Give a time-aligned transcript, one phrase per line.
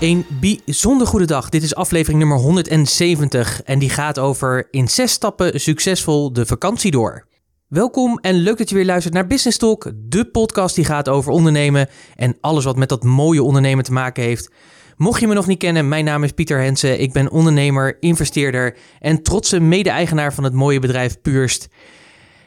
[0.00, 1.48] Een bijzonder goede dag.
[1.48, 6.90] Dit is aflevering nummer 170 en die gaat over in zes stappen succesvol de vakantie
[6.90, 7.26] door.
[7.68, 11.32] Welkom en leuk dat je weer luistert naar Business Talk, de podcast die gaat over
[11.32, 14.50] ondernemen en alles wat met dat mooie ondernemen te maken heeft.
[14.96, 17.00] Mocht je me nog niet kennen, mijn naam is Pieter Hensen.
[17.00, 21.68] Ik ben ondernemer, investeerder en trotse mede-eigenaar van het mooie bedrijf Purst.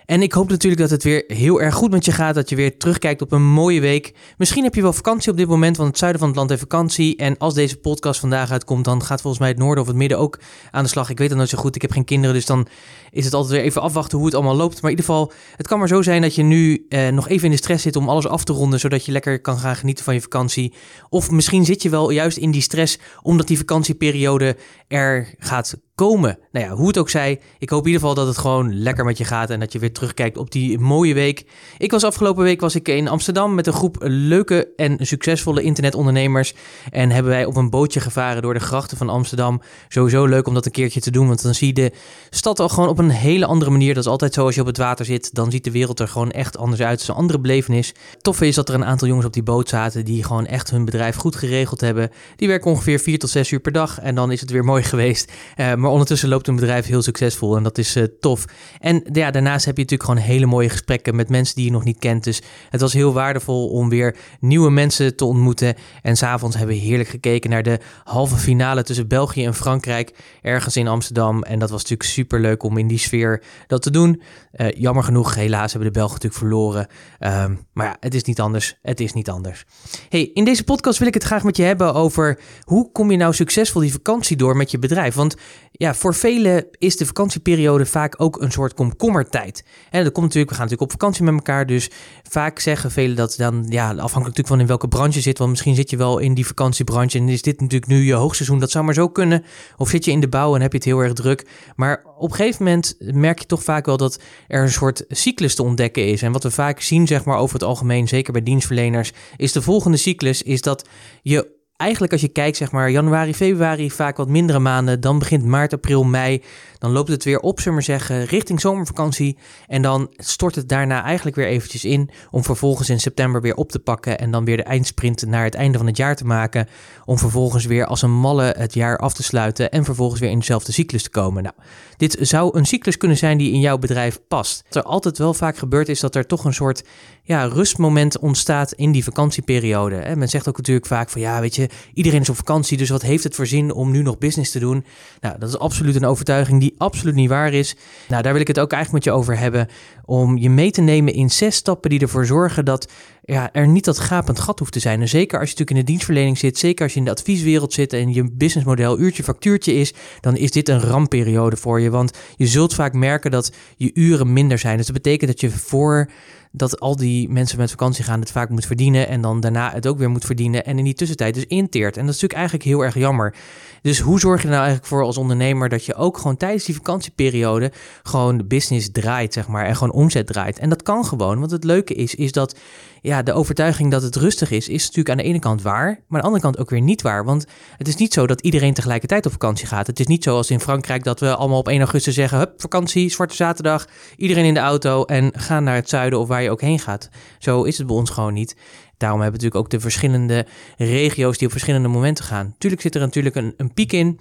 [0.06, 2.36] En ik hoop natuurlijk dat het weer heel erg goed met je gaat.
[2.36, 4.14] Dat je weer terugkijkt op een mooie week.
[4.38, 6.62] Misschien heb je wel vakantie op dit moment, want het zuiden van het land heeft
[6.62, 7.16] vakantie.
[7.16, 10.18] En als deze podcast vandaag uitkomt, dan gaat volgens mij het noorden of het midden
[10.18, 10.40] ook
[10.72, 11.10] aan de slag.
[11.10, 11.76] Ik weet dat nooit zo goed.
[11.76, 12.68] Ik heb geen kinderen, dus dan
[13.12, 14.82] is het altijd weer even afwachten hoe het allemaal loopt.
[14.82, 17.46] Maar in ieder geval, het kan maar zo zijn dat je nu eh, nog even
[17.46, 20.04] in de stress zit om alles af te ronden, zodat je lekker kan gaan genieten
[20.04, 20.74] van je vakantie.
[21.10, 24.58] Of misschien zit je wel juist in die stress omdat die vakantieperiode
[24.88, 26.40] er gaat komen.
[26.52, 29.06] Nou ja, hoe het ook zij, ik hoop in ieder geval dat het gewoon lekker
[29.06, 31.46] met je gaat en dat je weer terugkijkt op die mooie week.
[31.78, 36.54] Ik was afgelopen week was ik in Amsterdam met een groep leuke en succesvolle internetondernemers
[36.92, 39.62] en hebben wij op een bootje gevaren door de grachten van Amsterdam.
[39.88, 41.92] Sowieso leuk om dat een keertje te doen, want dan zie je de
[42.30, 43.94] stad al gewoon op een hele andere manier.
[43.94, 46.08] Dat is altijd zo als je op het water zit, dan ziet de wereld er
[46.08, 46.92] gewoon echt anders uit.
[46.92, 47.94] Het is een andere belevenis.
[48.22, 50.86] Toffe is dat er een aantal jongens op die boot zaten die gewoon echt hun
[50.86, 52.10] bedrijf goed geregeld hebben.
[52.36, 54.84] Die werken ongeveer 4 tot 6 uur per dag en dan is het weer mooi
[54.94, 55.32] geweest.
[55.58, 58.46] Uh, maar ondertussen loopt een bedrijf heel succesvol en dat is uh, tof.
[58.80, 61.84] En ja, daarnaast heb je natuurlijk gewoon hele mooie gesprekken met mensen die je nog
[61.84, 62.24] niet kent.
[62.24, 65.76] Dus het was heel waardevol om weer nieuwe mensen te ontmoeten.
[66.02, 70.16] En s'avonds hebben we heerlijk gekeken naar de halve finale tussen België en Frankrijk.
[70.42, 71.44] Ergens in Amsterdam.
[71.44, 74.22] En dat was natuurlijk super leuk om in die sfeer dat te doen.
[74.54, 76.88] Uh, jammer genoeg, helaas hebben de Belgen natuurlijk verloren.
[77.20, 78.78] Um, maar ja, het is niet anders.
[78.82, 79.66] Het is niet anders.
[80.10, 83.18] Hey, in deze podcast wil ik het graag met je hebben over hoe kom je
[83.18, 85.16] nou succesvol die vakantie door met je bedrijf.
[85.16, 85.36] Want
[85.76, 89.64] ja, voor velen is de vakantieperiode vaak ook een soort komkommertijd.
[89.90, 91.66] En dat komt natuurlijk, we gaan natuurlijk op vakantie met elkaar.
[91.66, 91.90] Dus
[92.30, 95.38] vaak zeggen velen dat dan, ja, afhankelijk natuurlijk van in welke branche je zit.
[95.38, 98.60] Want misschien zit je wel in die vakantiebranche en is dit natuurlijk nu je hoogseizoen.
[98.60, 99.44] Dat zou maar zo kunnen.
[99.78, 101.48] Of zit je in de bouw en heb je het heel erg druk.
[101.76, 105.56] Maar op een gegeven moment merk je toch vaak wel dat er een soort cyclus
[105.56, 106.22] te ontdekken is.
[106.22, 109.62] En wat we vaak zien, zeg maar over het algemeen, zeker bij dienstverleners, is de
[109.62, 110.88] volgende cyclus, is dat
[111.22, 115.02] je eigenlijk als je kijkt, zeg maar januari, februari, vaak wat mindere maanden.
[115.02, 116.44] Dan begint maart, april, mei.
[116.78, 119.38] Dan loopt het weer op, zullen we zeggen, richting zomervakantie.
[119.68, 122.10] En dan stort het daarna eigenlijk weer eventjes in.
[122.32, 124.20] Om vervolgens in september weer op te pakken.
[124.20, 126.68] En dan weer de eindsprint naar het einde van het jaar te maken.
[127.06, 129.72] Om vervolgens weer als een malle het jaar af te sluiten.
[129.72, 131.44] En vervolgens weer in dezelfde cyclus te komen.
[131.44, 131.56] Nou,
[131.98, 134.64] dit zou een cyclus kunnen zijn die in jouw bedrijf past.
[134.70, 136.84] Wat er altijd wel vaak gebeurt is dat er toch een soort
[137.26, 139.96] ja, rustmoment ontstaat in die vakantieperiode.
[139.96, 142.90] En men zegt ook natuurlijk vaak van ja, weet je, iedereen is op vakantie, dus
[142.90, 144.86] wat heeft het voor zin om nu nog business te doen?
[145.22, 147.76] Nou, dat is absoluut een overtuiging die absoluut niet waar is.
[148.08, 149.68] Nou, daar wil ik het ook eigenlijk met je over hebben.
[150.06, 152.92] Om je mee te nemen in zes stappen die ervoor zorgen dat
[153.26, 155.02] ja, er niet dat gapend gat hoeft te zijn.
[155.02, 157.74] En zeker als je natuurlijk in de dienstverlening zit, zeker als je in de advieswereld
[157.74, 161.90] zit en je businessmodel uurtje factuurtje is, dan is dit een rampperiode voor je.
[161.90, 164.78] Want je zult vaak merken dat je uren minder zijn.
[164.78, 166.10] Dus dat betekent dat je voor
[166.56, 169.88] dat al die mensen met vakantie gaan het vaak moet verdienen en dan daarna het
[169.88, 171.98] ook weer moet verdienen en in die tussentijd dus inteert.
[171.98, 173.36] En dat is natuurlijk eigenlijk heel erg jammer.
[173.82, 176.76] Dus hoe zorg je nou eigenlijk voor als ondernemer dat je ook gewoon tijdens die
[176.76, 177.72] vakantieperiode
[178.04, 180.60] gewoon de business draait, zeg maar, en gewoon omzet draait?
[180.60, 182.56] En dat kan gewoon, want het leuke is, is dat
[183.04, 185.98] ja, de overtuiging dat het rustig is, is natuurlijk aan de ene kant waar, maar
[186.08, 187.26] aan de andere kant ook weer niet waar.
[187.26, 187.46] Want
[187.78, 189.88] het is niet zo dat iedereen tegelijkertijd op vakantie gaat.
[189.88, 193.10] Het is niet zoals in Frankrijk dat we allemaal op 1 augustus zeggen, hup, vakantie,
[193.10, 196.62] zwarte zaterdag, iedereen in de auto en gaan naar het zuiden of waar je ook
[196.62, 197.10] heen gaat.
[197.40, 198.56] Zo is het bij ons gewoon niet.
[198.98, 200.46] Daarom hebben we natuurlijk ook de verschillende
[200.78, 202.56] regio's die op verschillende momenten gaan.
[202.58, 204.20] Tuurlijk zit er natuurlijk een, een piek in.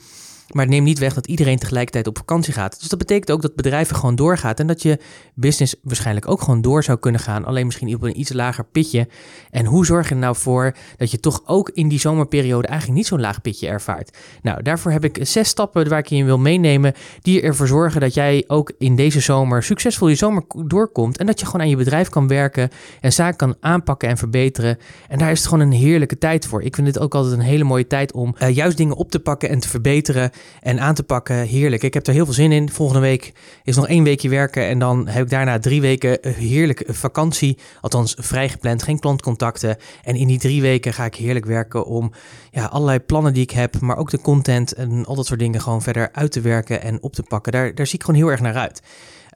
[0.54, 2.78] Maar het neemt niet weg dat iedereen tegelijkertijd op vakantie gaat.
[2.78, 4.60] Dus dat betekent ook dat bedrijven gewoon doorgaat.
[4.60, 4.99] En dat je
[5.34, 7.44] business waarschijnlijk ook gewoon door zou kunnen gaan.
[7.44, 9.08] Alleen misschien op een iets lager pitje.
[9.50, 12.99] En hoe zorg je er nou voor dat je toch ook in die zomerperiode eigenlijk
[12.99, 14.16] niet zo'n laag pitje ervaart?
[14.43, 16.93] Nou, daarvoor heb ik zes stappen waar ik je in wil meenemen.
[17.20, 21.19] Die ervoor zorgen dat jij ook in deze zomer succesvol je zomer doorkomt.
[21.19, 22.70] En dat je gewoon aan je bedrijf kan werken.
[23.00, 24.78] En zaken kan aanpakken en verbeteren.
[25.08, 26.62] En daar is het gewoon een heerlijke tijd voor.
[26.62, 29.20] Ik vind dit ook altijd een hele mooie tijd om uh, juist dingen op te
[29.20, 30.31] pakken en te verbeteren.
[30.61, 31.37] En aan te pakken.
[31.37, 31.83] Heerlijk.
[31.83, 32.71] Ik heb er heel veel zin in.
[32.71, 36.85] Volgende week is nog één weekje werken en dan heb ik daarna drie weken heerlijk
[36.87, 37.59] vakantie.
[37.81, 39.77] Althans, vrijgepland, geen klantcontacten.
[40.03, 42.12] En in die drie weken ga ik heerlijk werken om
[42.50, 45.61] ja, allerlei plannen die ik heb, maar ook de content en al dat soort dingen
[45.61, 47.53] gewoon verder uit te werken en op te pakken.
[47.53, 48.83] Daar, daar zie ik gewoon heel erg naar uit.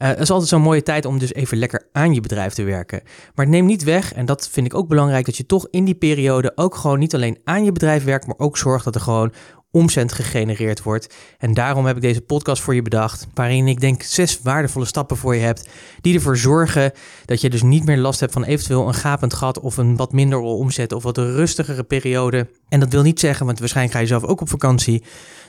[0.03, 2.63] Uh, het is altijd zo'n mooie tijd om dus even lekker aan je bedrijf te
[2.63, 3.01] werken.
[3.05, 5.85] Maar het neemt niet weg, en dat vind ik ook belangrijk, dat je toch in
[5.85, 9.01] die periode ook gewoon niet alleen aan je bedrijf werkt, maar ook zorgt dat er
[9.01, 9.33] gewoon
[9.77, 11.15] omzet gegenereerd wordt.
[11.39, 15.17] En daarom heb ik deze podcast voor je bedacht, waarin ik denk zes waardevolle stappen
[15.17, 15.69] voor je hebt,
[16.01, 16.93] die ervoor zorgen
[17.25, 20.13] dat je dus niet meer last hebt van eventueel een gapend gat of een wat
[20.13, 22.49] minder omzet of wat rustigere periode.
[22.69, 25.03] En dat wil niet zeggen, want waarschijnlijk ga je zelf ook op vakantie,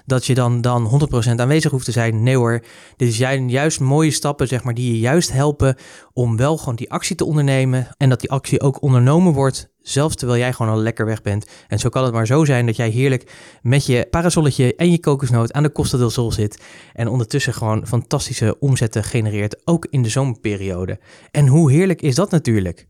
[0.08, 2.24] dat je dan, dan 100% aanwezig hoeft te zijn.
[2.24, 2.64] Nee hoor,
[2.96, 3.18] dit is
[3.48, 5.76] juist mooie stappen zeg maar, die je juist helpen
[6.14, 10.16] om wel gewoon die actie te ondernemen en dat die actie ook ondernomen wordt Zelfs
[10.16, 11.48] terwijl jij gewoon al lekker weg bent.
[11.68, 13.32] En zo kan het maar zo zijn dat jij heerlijk
[13.62, 16.64] met je parasolletje en je kokosnoot aan de Costa del Sol zit.
[16.94, 21.00] En ondertussen gewoon fantastische omzetten genereert, ook in de zomerperiode.
[21.32, 22.88] En hoe heerlijk is dat natuurlijk?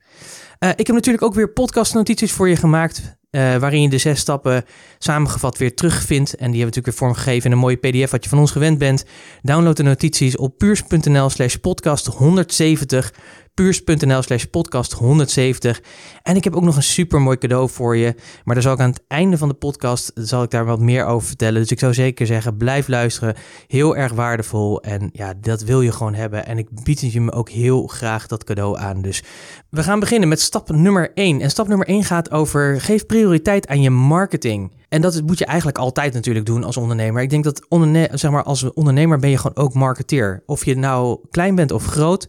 [0.60, 3.17] Uh, ik heb natuurlijk ook weer podcastnotities voor je gemaakt.
[3.31, 4.65] Uh, waarin je de zes stappen
[4.97, 6.35] samengevat weer terugvindt.
[6.35, 8.51] En die hebben we natuurlijk weer vormgegeven in een mooie pdf wat je van ons
[8.51, 9.06] gewend bent.
[9.41, 13.13] Download de notities op puurs.nl slash podcast 170
[13.57, 15.81] puurs.nl slash podcast 170.
[16.24, 18.15] En ik heb ook nog een super mooi cadeau voor je.
[18.44, 21.06] Maar daar zal ik aan het einde van de podcast zal ik daar wat meer
[21.06, 21.62] over vertellen.
[21.62, 23.36] Dus ik zou zeker zeggen, blijf luisteren.
[23.68, 24.81] Heel erg waardevol.
[24.81, 26.45] En ja, dat wil je gewoon hebben.
[26.45, 29.01] En ik bied je me ook heel graag dat cadeau aan.
[29.01, 29.24] Dus
[29.69, 31.42] we gaan beginnen met stap nummer 1.
[31.42, 34.71] En stap nummer 1 gaat over geef prioriteit aan je marketing.
[34.89, 37.21] En dat moet je eigenlijk altijd natuurlijk doen als ondernemer.
[37.21, 40.44] Ik denk dat onderne zeg maar, als ondernemer ben je gewoon ook marketeer.
[40.45, 42.27] Of je nou klein bent of groot.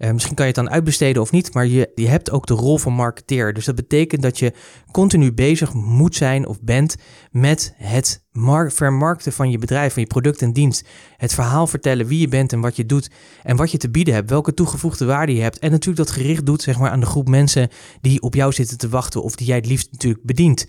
[0.00, 2.54] Uh, misschien kan je het dan uitbesteden of niet, maar je, je hebt ook de
[2.54, 3.52] rol van marketeer.
[3.52, 4.52] Dus dat betekent dat je
[4.90, 6.96] continu bezig moet zijn of bent
[7.30, 8.24] met het
[8.66, 10.88] vermarkten van je bedrijf, van je product en dienst.
[11.16, 13.10] Het verhaal vertellen wie je bent en wat je doet
[13.42, 15.58] en wat je te bieden hebt, welke toegevoegde waarde je hebt.
[15.58, 17.68] En natuurlijk dat gericht doet zeg maar, aan de groep mensen
[18.00, 20.66] die op jou zitten te wachten of die jij het liefst natuurlijk bedient.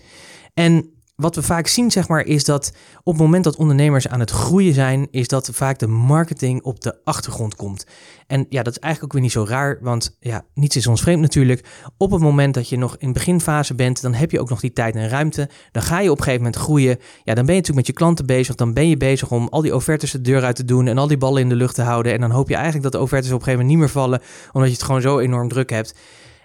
[0.54, 0.90] En
[1.22, 2.72] wat we vaak zien, zeg maar, is dat
[3.02, 6.80] op het moment dat ondernemers aan het groeien zijn, is dat vaak de marketing op
[6.80, 7.86] de achtergrond komt.
[8.26, 11.00] En ja, dat is eigenlijk ook weer niet zo raar, want ja, niets is ons
[11.00, 11.66] vreemd natuurlijk.
[11.96, 14.72] Op het moment dat je nog in beginfase bent, dan heb je ook nog die
[14.72, 15.48] tijd en ruimte.
[15.72, 16.98] Dan ga je op een gegeven moment groeien.
[17.24, 18.54] Ja, dan ben je natuurlijk met je klanten bezig.
[18.54, 21.06] Dan ben je bezig om al die offertes de deur uit te doen en al
[21.06, 22.12] die ballen in de lucht te houden.
[22.12, 24.20] En dan hoop je eigenlijk dat de offertes op een gegeven moment niet meer vallen,
[24.52, 25.94] omdat je het gewoon zo enorm druk hebt.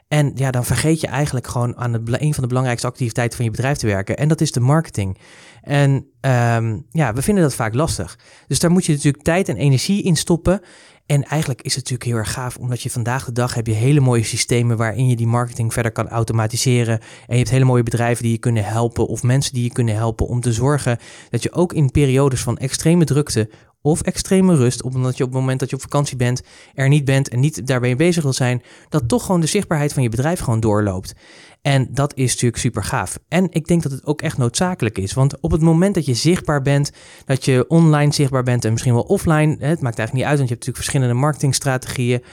[0.07, 3.51] En ja, dan vergeet je eigenlijk gewoon aan een van de belangrijkste activiteiten van je
[3.51, 4.17] bedrijf te werken.
[4.17, 5.17] En dat is de marketing.
[5.61, 8.19] En um, ja, we vinden dat vaak lastig.
[8.47, 10.61] Dus daar moet je natuurlijk tijd en energie in stoppen.
[11.05, 13.73] En eigenlijk is het natuurlijk heel erg gaaf, omdat je vandaag de dag heb je
[13.73, 16.99] hele mooie systemen waarin je die marketing verder kan automatiseren.
[16.99, 19.95] En je hebt hele mooie bedrijven die je kunnen helpen of mensen die je kunnen
[19.95, 20.97] helpen om te zorgen
[21.29, 23.49] dat je ook in periodes van extreme drukte
[23.81, 26.41] of extreme rust, omdat je op het moment dat je op vakantie bent,
[26.73, 30.03] er niet bent en niet daarbij bezig wil zijn, dat toch gewoon de zichtbaarheid van
[30.03, 31.13] je bedrijf gewoon doorloopt.
[31.61, 33.19] En dat is natuurlijk super gaaf.
[33.27, 35.13] En ik denk dat het ook echt noodzakelijk is.
[35.13, 36.91] Want op het moment dat je zichtbaar bent,
[37.25, 40.49] dat je online zichtbaar bent en misschien wel offline, het maakt eigenlijk niet uit, want
[40.49, 42.23] je hebt natuurlijk verschillende marketingstrategieën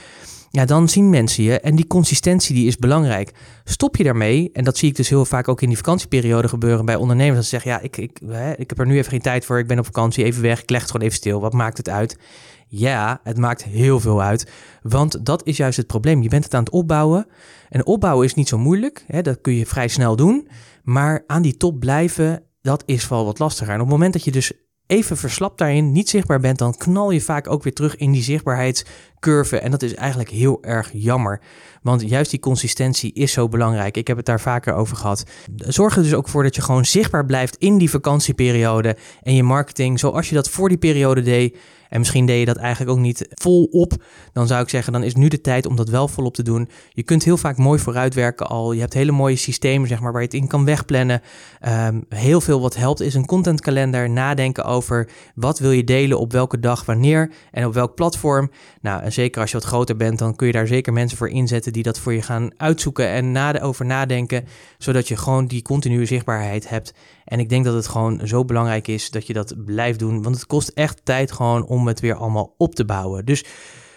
[0.55, 1.59] ja, dan zien mensen je.
[1.59, 3.31] En die consistentie die is belangrijk.
[3.63, 6.85] Stop je daarmee, en dat zie ik dus heel vaak ook in die vakantieperiode gebeuren
[6.85, 7.35] bij ondernemers.
[7.35, 9.59] Dat ze zeggen, ja, ik, ik, hè, ik heb er nu even geen tijd voor,
[9.59, 11.41] ik ben op vakantie, even weg, ik leg het gewoon even stil.
[11.41, 12.19] Wat maakt het uit?
[12.67, 16.21] Ja, het maakt heel veel uit, want dat is juist het probleem.
[16.21, 17.27] Je bent het aan het opbouwen.
[17.69, 20.47] En opbouwen is niet zo moeilijk, hè, dat kun je vrij snel doen.
[20.83, 23.73] Maar aan die top blijven, dat is wel wat lastiger.
[23.73, 24.51] En op het moment dat je dus
[24.87, 28.23] even verslapt daarin, niet zichtbaar bent, dan knal je vaak ook weer terug in die
[28.23, 29.59] zichtbaarheidscurve.
[29.59, 31.41] En dat is eigenlijk heel erg jammer.
[31.81, 33.97] Want juist die consistentie is zo belangrijk.
[33.97, 35.23] Ik heb het daar vaker over gehad.
[35.55, 38.95] Zorg er dus ook voor dat je gewoon zichtbaar blijft in die vakantieperiode.
[39.21, 41.57] En je marketing, zoals je dat voor die periode deed,
[41.95, 43.93] en misschien deed je dat eigenlijk ook niet volop.
[44.33, 46.69] Dan zou ik zeggen, dan is nu de tijd om dat wel volop te doen.
[46.89, 48.71] Je kunt heel vaak mooi vooruitwerken al.
[48.71, 51.21] Je hebt hele mooie systemen zeg maar, waar je het in kan wegplannen.
[51.67, 54.09] Um, heel veel wat helpt is een contentkalender.
[54.09, 58.51] Nadenken over wat wil je delen op welke dag, wanneer en op welk platform.
[58.81, 61.29] Nou, en zeker als je wat groter bent, dan kun je daar zeker mensen voor
[61.29, 64.45] inzetten die dat voor je gaan uitzoeken en na, over nadenken.
[64.77, 66.93] Zodat je gewoon die continue zichtbaarheid hebt.
[67.25, 70.23] En ik denk dat het gewoon zo belangrijk is dat je dat blijft doen.
[70.23, 73.25] Want het kost echt tijd gewoon om het weer allemaal op te bouwen.
[73.25, 73.43] Dus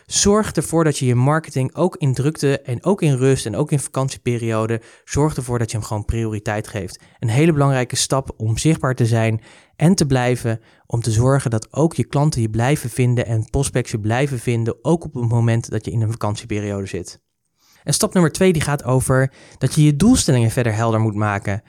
[0.07, 3.73] zorg ervoor dat je je marketing ook in drukte en ook in rust en ook
[3.73, 7.01] in vakantieperiode, zorg ervoor dat je hem gewoon prioriteit geeft.
[7.19, 9.41] Een hele belangrijke stap om zichtbaar te zijn
[9.77, 13.91] en te blijven, om te zorgen dat ook je klanten je blijven vinden en prospects
[13.91, 17.21] je blijven vinden, ook op het moment dat je in een vakantieperiode zit.
[17.85, 21.63] En stap nummer twee die gaat over dat je je doelstellingen verder helder moet maken.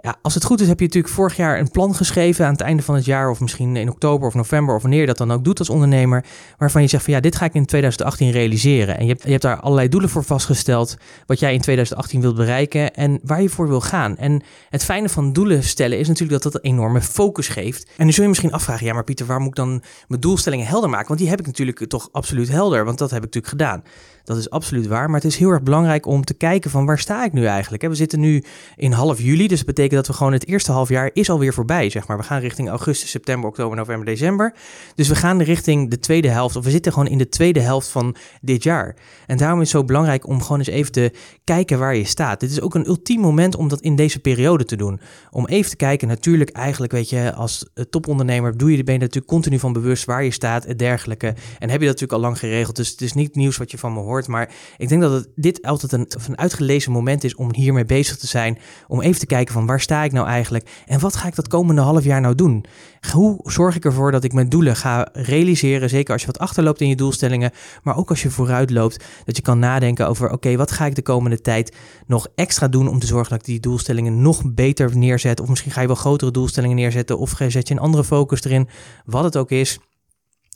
[0.00, 2.60] Ja, als het goed is, heb je natuurlijk vorig jaar een plan geschreven aan het
[2.60, 5.32] einde van het jaar, of misschien in oktober of november, of wanneer je dat dan
[5.32, 6.24] ook doet als ondernemer,
[6.58, 8.98] waarvan je zegt van ja, dit ga ik in 2018 realiseren.
[8.98, 12.36] En je hebt, je hebt daar allerlei doelen voor vastgesteld, wat jij in 2018 wilt
[12.36, 14.16] bereiken en waar je voor wil gaan.
[14.16, 17.90] En het fijne van doelen stellen is natuurlijk dat dat een enorme focus geeft.
[17.96, 20.66] En nu zul je misschien afvragen, ja, maar Pieter, waar moet ik dan mijn doelstellingen
[20.66, 21.08] helder maken?
[21.08, 23.82] Want die heb ik natuurlijk toch absoluut helder, want dat heb ik natuurlijk gedaan.
[24.28, 25.10] Dat is absoluut waar.
[25.10, 27.82] Maar het is heel erg belangrijk om te kijken van waar sta ik nu eigenlijk.
[27.82, 28.44] We zitten nu
[28.76, 31.54] in half juli, dus dat betekent dat we gewoon het eerste half jaar is alweer
[31.54, 32.16] voorbij, zeg maar.
[32.16, 34.54] We gaan richting augustus, september, oktober, november, december.
[34.94, 37.88] Dus we gaan richting de tweede helft, of we zitten gewoon in de tweede helft
[37.88, 38.96] van dit jaar.
[39.26, 41.12] En daarom is het zo belangrijk om gewoon eens even te
[41.44, 42.40] kijken waar je staat.
[42.40, 45.00] Dit is ook een ultiem moment om dat in deze periode te doen.
[45.30, 49.32] Om even te kijken, natuurlijk eigenlijk, weet je, als topondernemer doe je, ben je natuurlijk
[49.32, 51.26] continu van bewust waar je staat dergelijke.
[51.58, 53.78] En heb je dat natuurlijk al lang geregeld, dus het is niet nieuws wat je
[53.78, 54.16] van me hoort.
[54.26, 58.16] Maar ik denk dat het, dit altijd een, een uitgelezen moment is om hiermee bezig
[58.16, 58.58] te zijn.
[58.86, 61.48] Om even te kijken van waar sta ik nou eigenlijk en wat ga ik dat
[61.48, 62.64] komende half jaar nou doen?
[63.12, 65.88] Hoe zorg ik ervoor dat ik mijn doelen ga realiseren?
[65.88, 67.50] Zeker als je wat achterloopt in je doelstellingen,
[67.82, 69.04] maar ook als je vooruit loopt.
[69.24, 72.88] Dat je kan nadenken over oké, wat ga ik de komende tijd nog extra doen
[72.88, 75.40] om te zorgen dat ik die doelstellingen nog beter neerzet?
[75.40, 78.68] Of misschien ga je wel grotere doelstellingen neerzetten of zet je een andere focus erin,
[79.04, 79.78] wat het ook is.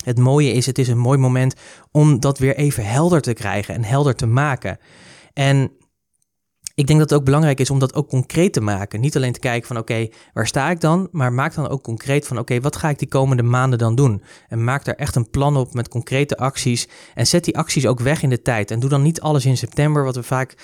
[0.02, 1.54] Het mooie is, het is een mooi moment
[1.90, 4.78] om dat weer even helder te krijgen en helder te maken.
[5.32, 5.72] En
[6.74, 9.00] ik denk dat het ook belangrijk is om dat ook concreet te maken.
[9.00, 11.08] Niet alleen te kijken van oké, waar sta ik dan?
[11.10, 14.22] Maar maak dan ook concreet van oké, wat ga ik die komende maanden dan doen?
[14.48, 16.88] En maak daar echt een plan op met concrete acties.
[17.14, 18.70] En zet die acties ook weg in de tijd.
[18.70, 20.54] En doe dan niet alles in september, wat we vaak,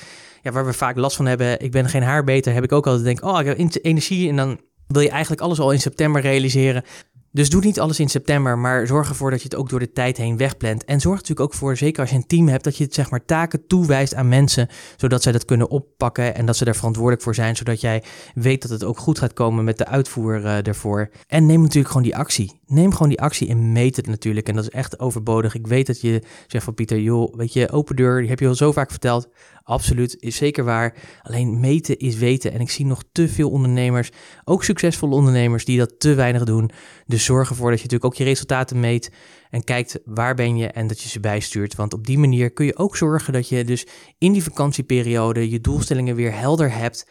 [0.43, 1.61] ja, waar we vaak last van hebben.
[1.61, 4.37] Ik ben geen haar beter, heb ik ook altijd denk, oh, ik heb energie en
[4.37, 6.85] dan wil je eigenlijk alles al in september realiseren.
[7.31, 9.93] Dus doe niet alles in september, maar zorg ervoor dat je het ook door de
[9.93, 10.85] tijd heen wegplant.
[10.85, 13.11] En zorg natuurlijk ook voor, zeker als je een team hebt, dat je het, zeg
[13.11, 17.23] maar, taken toewijst aan mensen, zodat zij dat kunnen oppakken en dat ze er verantwoordelijk
[17.23, 18.03] voor zijn, zodat jij
[18.35, 21.11] weet dat het ook goed gaat komen met de uitvoer uh, ervoor.
[21.27, 22.58] En neem natuurlijk gewoon die actie.
[22.69, 24.49] Neem gewoon die actie en meet het natuurlijk.
[24.49, 25.55] En dat is echt overbodig.
[25.55, 28.49] Ik weet dat je zegt van Pieter, joh, weet je, open deur, die heb je
[28.49, 29.29] al zo vaak verteld.
[29.63, 30.95] Absoluut, is zeker waar.
[31.23, 32.53] Alleen meten is weten.
[32.53, 34.11] En ik zie nog te veel ondernemers,
[34.45, 36.71] ook succesvolle ondernemers, die dat te weinig doen.
[37.07, 39.13] Dus zorg ervoor dat je natuurlijk ook je resultaten meet
[39.51, 41.75] en kijkt waar ben je en dat je ze bijstuurt.
[41.75, 43.87] Want op die manier kun je ook zorgen dat je dus
[44.19, 47.07] in die vakantieperiode je doelstellingen weer helder hebt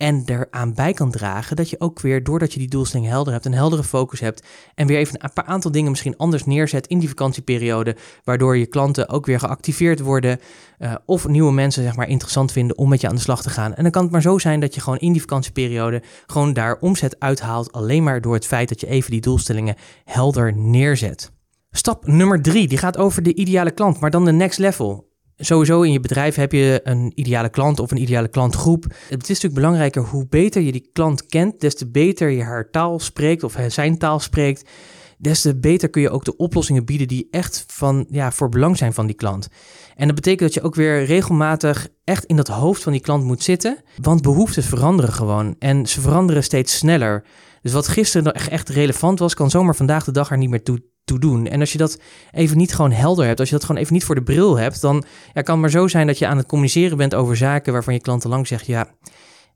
[0.00, 3.44] en eraan bij kan dragen dat je ook weer, doordat je die doelstelling helder hebt,
[3.44, 6.98] een heldere focus hebt en weer even een paar aantal dingen misschien anders neerzet in
[6.98, 10.38] die vakantieperiode, waardoor je klanten ook weer geactiveerd worden
[10.78, 13.50] uh, of nieuwe mensen zeg maar interessant vinden om met je aan de slag te
[13.50, 13.74] gaan.
[13.74, 16.78] En dan kan het maar zo zijn dat je gewoon in die vakantieperiode gewoon daar
[16.78, 21.32] omzet uithaalt, alleen maar door het feit dat je even die doelstellingen helder neerzet.
[21.70, 25.09] Stap nummer drie, die gaat over de ideale klant, maar dan de next level
[25.40, 28.84] sowieso in je bedrijf heb je een ideale klant of een ideale klantgroep.
[29.08, 32.70] Het is natuurlijk belangrijker hoe beter je die klant kent, des te beter je haar
[32.70, 34.70] taal spreekt of zijn taal spreekt,
[35.18, 38.76] des te beter kun je ook de oplossingen bieden die echt van, ja, voor belang
[38.76, 39.48] zijn van die klant.
[39.96, 43.24] En dat betekent dat je ook weer regelmatig echt in dat hoofd van die klant
[43.24, 47.24] moet zitten, want behoeften veranderen gewoon en ze veranderen steeds sneller.
[47.62, 50.82] Dus wat gisteren echt relevant was, kan zomaar vandaag de dag er niet meer toe,
[51.18, 51.46] doen.
[51.46, 52.00] En als je dat
[52.32, 54.80] even niet gewoon helder hebt, als je dat gewoon even niet voor de bril hebt,
[54.80, 57.72] dan ja, kan het maar zo zijn dat je aan het communiceren bent over zaken
[57.72, 58.86] waarvan je klant lang zegt, ja,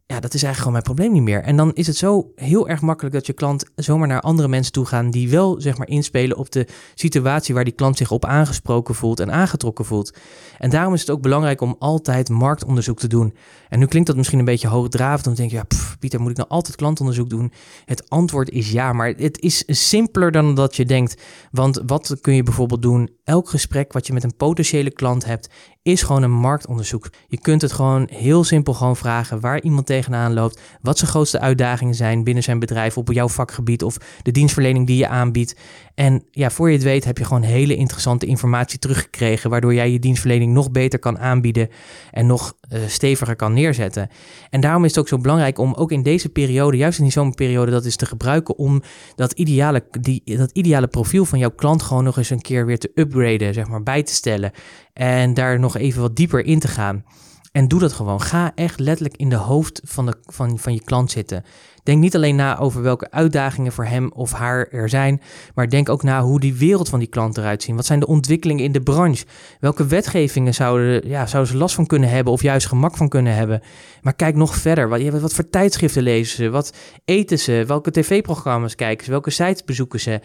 [0.07, 1.43] ja, dat is eigenlijk gewoon mijn probleem niet meer.
[1.43, 4.73] En dan is het zo heel erg makkelijk dat je klant zomaar naar andere mensen
[4.73, 8.25] toe gaan die wel zeg maar inspelen op de situatie waar die klant zich op
[8.25, 10.17] aangesproken voelt en aangetrokken voelt.
[10.59, 13.35] En daarom is het ook belangrijk om altijd marktonderzoek te doen.
[13.69, 15.67] En nu klinkt dat misschien een beetje hoogdravend, dan denk je, ja,
[15.99, 17.53] Pieter, moet ik nou altijd klantonderzoek doen?
[17.85, 21.23] Het antwoord is ja, maar het is simpeler dan dat je denkt.
[21.51, 23.11] Want wat kun je bijvoorbeeld doen?
[23.25, 25.49] Elk gesprek wat je met een potentiële klant hebt,
[25.85, 27.11] is gewoon een marktonderzoek.
[27.29, 31.41] Je kunt het gewoon heel simpel gewoon vragen waar iemand tegenaan loopt, wat zijn grootste
[31.41, 35.57] uitdagingen zijn binnen zijn bedrijf op jouw vakgebied of de dienstverlening die je aanbiedt.
[35.95, 39.91] En ja, voor je het weet heb je gewoon hele interessante informatie teruggekregen, waardoor jij
[39.91, 41.69] je dienstverlening nog beter kan aanbieden
[42.11, 44.09] en nog uh, steviger kan neerzetten.
[44.51, 47.13] En daarom is het ook zo belangrijk om ook in deze periode, juist in die
[47.13, 48.83] zomerperiode, dat is te gebruiken om
[49.15, 52.79] dat ideale, die, dat ideale profiel van jouw klant gewoon nog eens een keer weer
[52.79, 54.53] te upgraden, zeg maar, bij te stellen.
[54.93, 57.05] En daar nog even wat dieper in te gaan.
[57.53, 58.21] En doe dat gewoon.
[58.21, 61.45] Ga echt letterlijk in de hoofd van, de, van, van je klant zitten.
[61.83, 65.21] Denk niet alleen na over welke uitdagingen voor hem of haar er zijn,
[65.55, 67.75] maar denk ook na hoe die wereld van die klant eruit ziet.
[67.75, 69.25] Wat zijn de ontwikkelingen in de branche?
[69.61, 73.35] Welke wetgevingen zouden, ja, zouden ze last van kunnen hebben of juist gemak van kunnen
[73.35, 73.63] hebben?
[74.03, 74.89] Maar kijk nog verder.
[74.89, 76.51] Wat, wat voor tijdschriften lezen ze?
[76.51, 76.73] Wat
[77.05, 77.65] eten ze?
[77.67, 79.11] Welke tv-programma's kijken ze?
[79.11, 80.21] Welke sites bezoeken ze?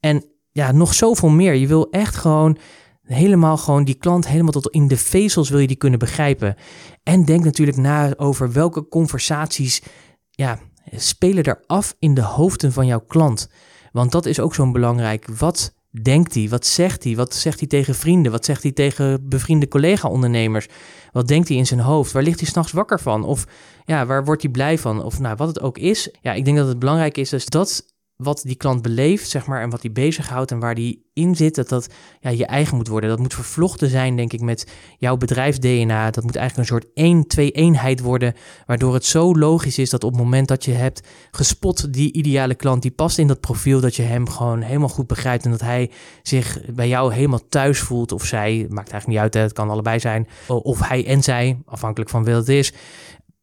[0.00, 1.54] En ja, nog zoveel meer.
[1.54, 2.58] Je wil echt gewoon
[3.04, 6.56] helemaal gewoon die klant helemaal tot in de vezels wil je die kunnen begrijpen.
[7.02, 9.82] En denk natuurlijk na over welke conversaties
[10.30, 10.58] ja,
[10.90, 13.48] spelen er af in de hoofden van jouw klant.
[13.92, 15.28] Want dat is ook zo'n belangrijk.
[15.38, 16.48] Wat denkt hij?
[16.48, 17.16] Wat zegt hij?
[17.16, 18.32] Wat zegt hij tegen vrienden?
[18.32, 20.66] Wat zegt hij tegen bevriende collega-ondernemers?
[21.12, 22.12] Wat denkt hij in zijn hoofd?
[22.12, 23.24] Waar ligt hij s'nachts wakker van?
[23.24, 23.46] Of
[23.84, 25.02] ja, waar wordt hij blij van?
[25.02, 26.14] Of nou, wat het ook is.
[26.20, 29.62] Ja, ik denk dat het belangrijk is dus dat wat die klant beleeft, zeg maar,
[29.62, 31.88] en wat die bezighoudt en waar die in zit, dat dat
[32.20, 33.08] ja, je eigen moet worden.
[33.10, 34.66] Dat moet vervlochten zijn, denk ik, met
[34.98, 36.10] jouw bedrijfs-DNA.
[36.10, 38.34] Dat moet eigenlijk een soort één-twee-eenheid worden,
[38.66, 42.54] waardoor het zo logisch is dat op het moment dat je hebt gespot die ideale
[42.54, 45.60] klant, die past in dat profiel, dat je hem gewoon helemaal goed begrijpt en dat
[45.60, 45.90] hij
[46.22, 50.00] zich bij jou helemaal thuis voelt of zij, maakt eigenlijk niet uit, het kan allebei
[50.00, 52.72] zijn, of hij en zij, afhankelijk van wie het is,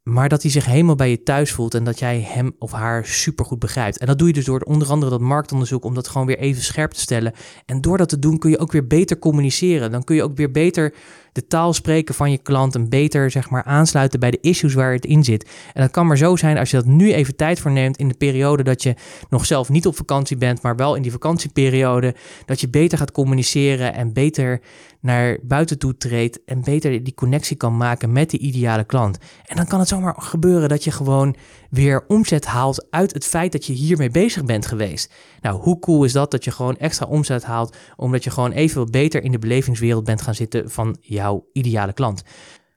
[0.04, 3.06] maar dat hij zich helemaal bij je thuis voelt en dat jij hem of haar
[3.06, 3.98] supergoed begrijpt.
[3.98, 6.64] En dat doe je dus door onder andere dat marktonderzoek om dat gewoon weer even
[6.64, 7.34] scherp te stellen.
[7.66, 9.92] En door dat te doen kun je ook weer beter communiceren.
[9.92, 10.94] Dan kun je ook weer beter
[11.32, 14.94] de taal spreken van je klant en beter zeg maar aansluiten bij de issues waar
[14.94, 15.50] het in zit.
[15.74, 18.08] En dat kan maar zo zijn als je dat nu even tijd voor neemt in
[18.08, 18.96] de periode dat je
[19.30, 22.16] nog zelf niet op vakantie bent, maar wel in die vakantieperiode,
[22.46, 24.62] dat je beter gaat communiceren en beter
[25.02, 29.18] naar buiten toe treedt en beter die connectie kan maken met de ideale klant.
[29.46, 31.36] En dan kan het zomaar gebeuren dat je gewoon
[31.70, 35.14] weer omzet haalt uit het feit dat je hiermee bezig bent geweest.
[35.42, 38.92] Nou, hoe cool is dat dat je gewoon extra omzet haalt omdat je gewoon even
[38.92, 42.24] beter in de belevingswereld bent gaan zitten van jouw ideale klant.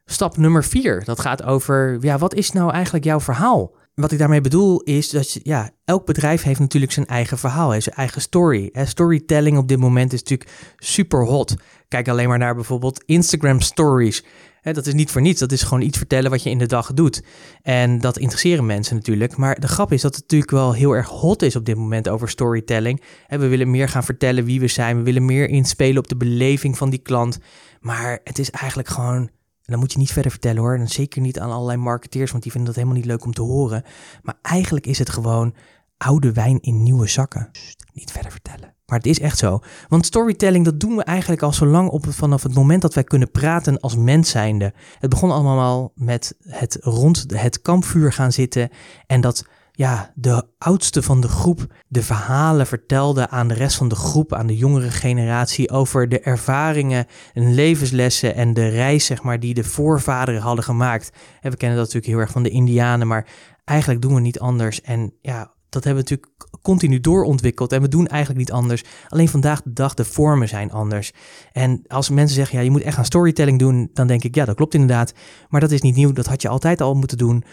[0.05, 3.73] Stap nummer vier, dat gaat over, ja, wat is nou eigenlijk jouw verhaal?
[3.95, 7.71] Wat ik daarmee bedoel is dat je, ja, elk bedrijf heeft natuurlijk zijn eigen verhaal,
[7.71, 8.71] heeft zijn eigen story.
[8.85, 11.55] Storytelling op dit moment is natuurlijk super hot.
[11.89, 14.25] Kijk alleen maar naar bijvoorbeeld Instagram stories.
[14.63, 16.93] dat is niet voor niets, dat is gewoon iets vertellen wat je in de dag
[16.93, 17.23] doet.
[17.63, 19.37] En dat interesseren mensen natuurlijk.
[19.37, 22.09] Maar de grap is dat het natuurlijk wel heel erg hot is op dit moment
[22.09, 23.03] over storytelling.
[23.29, 26.79] we willen meer gaan vertellen wie we zijn, we willen meer inspelen op de beleving
[26.79, 27.39] van die klant.
[27.81, 29.31] Maar het is eigenlijk gewoon
[29.65, 30.75] en dan moet je niet verder vertellen hoor.
[30.75, 33.43] En zeker niet aan allerlei marketeers, want die vinden dat helemaal niet leuk om te
[33.43, 33.83] horen.
[34.23, 35.55] Maar eigenlijk is het gewoon
[35.97, 37.51] oude wijn in nieuwe zakken.
[37.93, 38.75] niet verder vertellen.
[38.87, 39.61] Maar het is echt zo.
[39.89, 43.05] Want storytelling, dat doen we eigenlijk al zo lang op, vanaf het moment dat wij
[43.05, 44.73] kunnen praten als mens zijnde.
[44.99, 48.71] Het begon allemaal met het rond het kampvuur gaan zitten
[49.07, 49.45] en dat
[49.77, 54.33] ja, de oudste van de groep de verhalen vertelde aan de rest van de groep,
[54.33, 59.55] aan de jongere generatie, over de ervaringen en levenslessen en de reis, zeg maar, die
[59.55, 61.13] de voorvaderen hadden gemaakt.
[61.41, 63.27] En we kennen dat natuurlijk heel erg van de Indianen, maar
[63.65, 64.81] eigenlijk doen we niet anders.
[64.81, 68.85] En ja, dat hebben we natuurlijk continu doorontwikkeld en we doen eigenlijk niet anders.
[69.09, 71.13] Alleen vandaag de dag, de vormen zijn anders.
[71.53, 74.45] En als mensen zeggen, ja, je moet echt aan storytelling doen, dan denk ik, ja,
[74.45, 75.15] dat klopt inderdaad.
[75.49, 77.45] Maar dat is niet nieuw, dat had je altijd al moeten doen.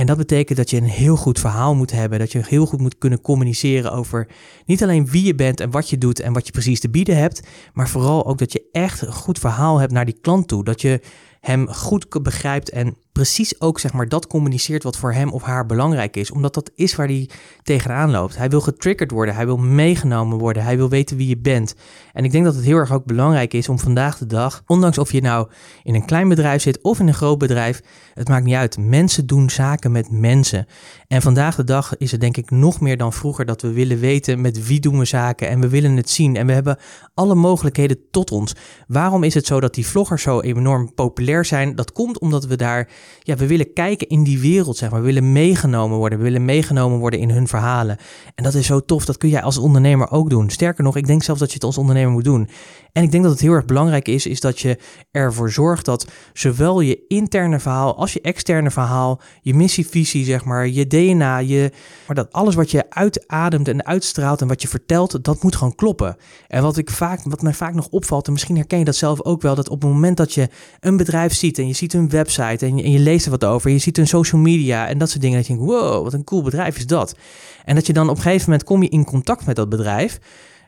[0.00, 2.18] En dat betekent dat je een heel goed verhaal moet hebben.
[2.18, 4.28] Dat je heel goed moet kunnen communiceren over
[4.66, 7.16] niet alleen wie je bent en wat je doet en wat je precies te bieden
[7.16, 7.46] hebt.
[7.72, 10.64] Maar vooral ook dat je echt een goed verhaal hebt naar die klant toe.
[10.64, 11.00] Dat je
[11.40, 15.66] hem goed begrijpt en precies ook zeg maar dat communiceert wat voor hem of haar
[15.66, 16.30] belangrijk is.
[16.30, 17.28] Omdat dat is waar hij
[17.62, 18.36] tegenaan loopt.
[18.36, 21.74] Hij wil getriggerd worden, hij wil meegenomen worden, hij wil weten wie je bent.
[22.12, 24.98] En ik denk dat het heel erg ook belangrijk is om vandaag de dag, ondanks
[24.98, 25.48] of je nou
[25.82, 27.80] in een klein bedrijf zit of in een groot bedrijf,
[28.14, 28.78] het maakt niet uit.
[28.78, 30.66] Mensen doen zaken met mensen.
[31.08, 33.98] En vandaag de dag is het denk ik nog meer dan vroeger dat we willen
[33.98, 36.36] weten met wie doen we zaken en we willen het zien.
[36.36, 36.78] En we hebben
[37.14, 38.54] alle mogelijkheden tot ons.
[38.86, 41.74] Waarom is het zo dat die vloggers zo enorm populair zijn?
[41.74, 42.88] Dat komt omdat we daar
[43.22, 45.00] ja, we willen kijken in die wereld, zeg maar.
[45.00, 46.18] We willen meegenomen worden.
[46.18, 47.96] We willen meegenomen worden in hun verhalen.
[48.34, 49.04] En dat is zo tof.
[49.04, 50.50] Dat kun jij als ondernemer ook doen.
[50.50, 52.48] Sterker nog, ik denk zelfs dat je het als ondernemer moet doen.
[52.92, 54.78] En ik denk dat het heel erg belangrijk is, is dat je
[55.10, 60.68] ervoor zorgt dat zowel je interne verhaal als je externe verhaal, je missievisie, zeg maar,
[60.68, 61.72] je DNA, je,
[62.06, 65.74] maar dat alles wat je uitademt en uitstraalt en wat je vertelt, dat moet gewoon
[65.74, 66.16] kloppen.
[66.48, 69.22] En wat, ik vaak, wat mij vaak nog opvalt, en misschien herken je dat zelf
[69.22, 70.48] ook wel, dat op het moment dat je
[70.80, 73.70] een bedrijf ziet en je ziet hun website en je, je leest er wat over,
[73.70, 76.24] je ziet hun social media en dat soort dingen, dat je denkt, wow, wat een
[76.24, 77.16] cool bedrijf is dat.
[77.64, 80.18] En dat je dan op een gegeven moment kom je in contact met dat bedrijf.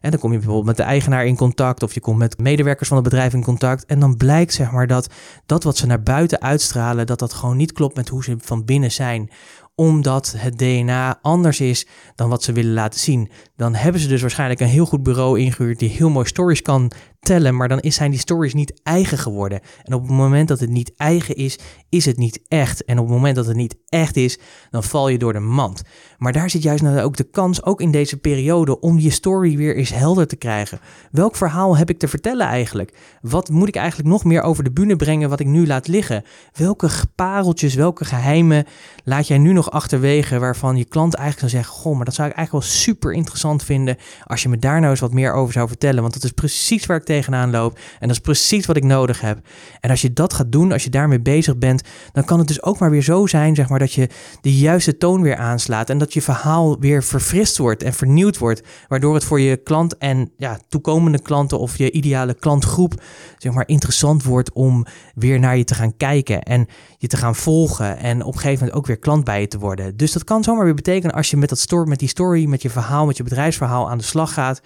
[0.00, 2.88] En dan kom je bijvoorbeeld met de eigenaar in contact of je komt met medewerkers
[2.88, 3.86] van het bedrijf in contact.
[3.86, 5.06] En dan blijkt zeg maar dat
[5.46, 8.64] dat wat ze naar buiten uitstralen, dat dat gewoon niet klopt met hoe ze van
[8.64, 9.30] binnen zijn
[9.74, 13.30] omdat het DNA anders is dan wat ze willen laten zien.
[13.62, 16.92] Dan hebben ze dus waarschijnlijk een heel goed bureau ingehuurd die heel mooi stories kan
[17.20, 19.60] tellen, maar dan zijn die stories niet eigen geworden.
[19.82, 22.84] En op het moment dat het niet eigen is, is het niet echt.
[22.84, 24.38] En op het moment dat het niet echt is,
[24.70, 25.82] dan val je door de mand.
[26.18, 29.56] Maar daar zit juist nou ook de kans, ook in deze periode, om je story
[29.56, 30.80] weer eens helder te krijgen.
[31.10, 32.96] Welk verhaal heb ik te vertellen eigenlijk?
[33.20, 36.24] Wat moet ik eigenlijk nog meer over de bühne brengen wat ik nu laat liggen?
[36.52, 38.64] Welke pareltjes, welke geheimen
[39.04, 42.28] laat jij nu nog achterwege waarvan je klant eigenlijk zou zeggen: Goh, maar dat zou
[42.28, 45.52] ik eigenlijk wel super interessant vinden als je me daar nou eens wat meer over
[45.52, 46.00] zou vertellen.
[46.02, 49.20] Want dat is precies waar ik tegenaan loop en dat is precies wat ik nodig
[49.20, 49.38] heb.
[49.80, 52.62] En als je dat gaat doen, als je daarmee bezig bent, dan kan het dus
[52.62, 54.08] ook maar weer zo zijn, zeg maar, dat je
[54.40, 58.62] de juiste toon weer aanslaat en dat je verhaal weer verfrist wordt en vernieuwd wordt,
[58.88, 63.02] waardoor het voor je klant en ja, toekomende klanten of je ideale klantgroep,
[63.38, 66.66] zeg maar, interessant wordt om weer naar je te gaan kijken en
[66.98, 69.58] je te gaan volgen en op een gegeven moment ook weer klant bij je te
[69.58, 69.96] worden.
[69.96, 72.62] Dus dat kan zomaar weer betekenen als je met, dat story, met die story, met
[72.62, 74.62] je verhaal, met je bedrijfsverhaal aan de slag gaat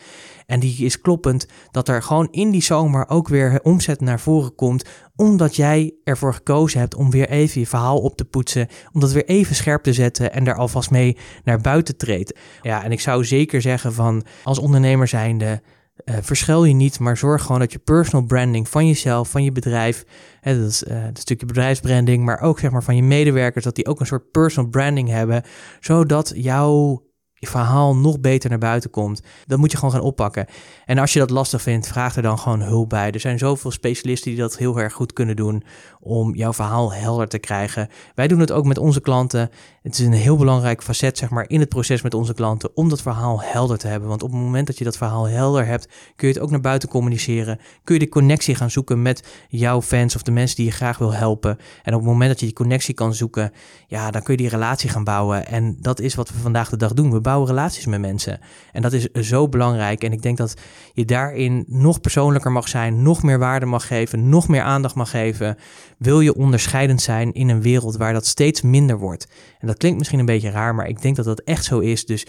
[0.47, 4.55] en die is kloppend, dat er gewoon in die zomer ook weer omzet naar voren
[4.55, 4.85] komt,
[5.17, 9.12] omdat jij ervoor gekozen hebt om weer even je verhaal op te poetsen, om dat
[9.12, 12.39] weer even scherp te zetten en daar alvast mee naar buiten treedt.
[12.62, 15.62] Ja, en ik zou zeker zeggen van als ondernemer zijnde,
[16.05, 19.53] uh, verschuil je niet, maar zorg gewoon dat je personal branding van jezelf, van je
[19.53, 20.05] bedrijf,
[20.41, 23.75] hè, dat is uh, een stukje bedrijfsbranding, maar ook zeg maar van je medewerkers, dat
[23.75, 25.43] die ook een soort personal branding hebben,
[25.81, 27.06] zodat jouw
[27.38, 29.22] je verhaal nog beter naar buiten komt.
[29.46, 30.46] Dat moet je gewoon gaan oppakken.
[30.85, 33.11] En als je dat lastig vindt, vraag er dan gewoon hulp bij.
[33.11, 35.62] Er zijn zoveel specialisten die dat heel erg goed kunnen doen
[36.01, 37.88] om jouw verhaal helder te krijgen.
[38.14, 39.51] Wij doen het ook met onze klanten.
[39.83, 42.88] Het is een heel belangrijk facet zeg maar, in het proces met onze klanten om
[42.88, 44.09] dat verhaal helder te hebben.
[44.09, 46.61] Want op het moment dat je dat verhaal helder hebt, kun je het ook naar
[46.61, 47.59] buiten communiceren.
[47.85, 50.99] Kun je de connectie gaan zoeken met jouw fans of de mensen die je graag
[50.99, 51.59] wil helpen.
[51.83, 53.53] En op het moment dat je die connectie kan zoeken,
[53.87, 55.46] ja, dan kun je die relatie gaan bouwen.
[55.46, 57.12] En dat is wat we vandaag de dag doen.
[57.12, 58.39] We bouwen relaties met mensen.
[58.73, 60.05] En dat is zo belangrijk.
[60.05, 60.55] En ik denk dat
[60.93, 65.11] je daarin nog persoonlijker mag zijn, nog meer waarde mag geven, nog meer aandacht mag
[65.11, 65.57] geven.
[65.99, 69.29] Wil je onderscheidend zijn in een wereld waar dat steeds minder wordt?
[69.59, 72.07] En dat klinkt misschien een beetje raar, maar ik denk dat dat echt zo is.
[72.07, 72.27] Dus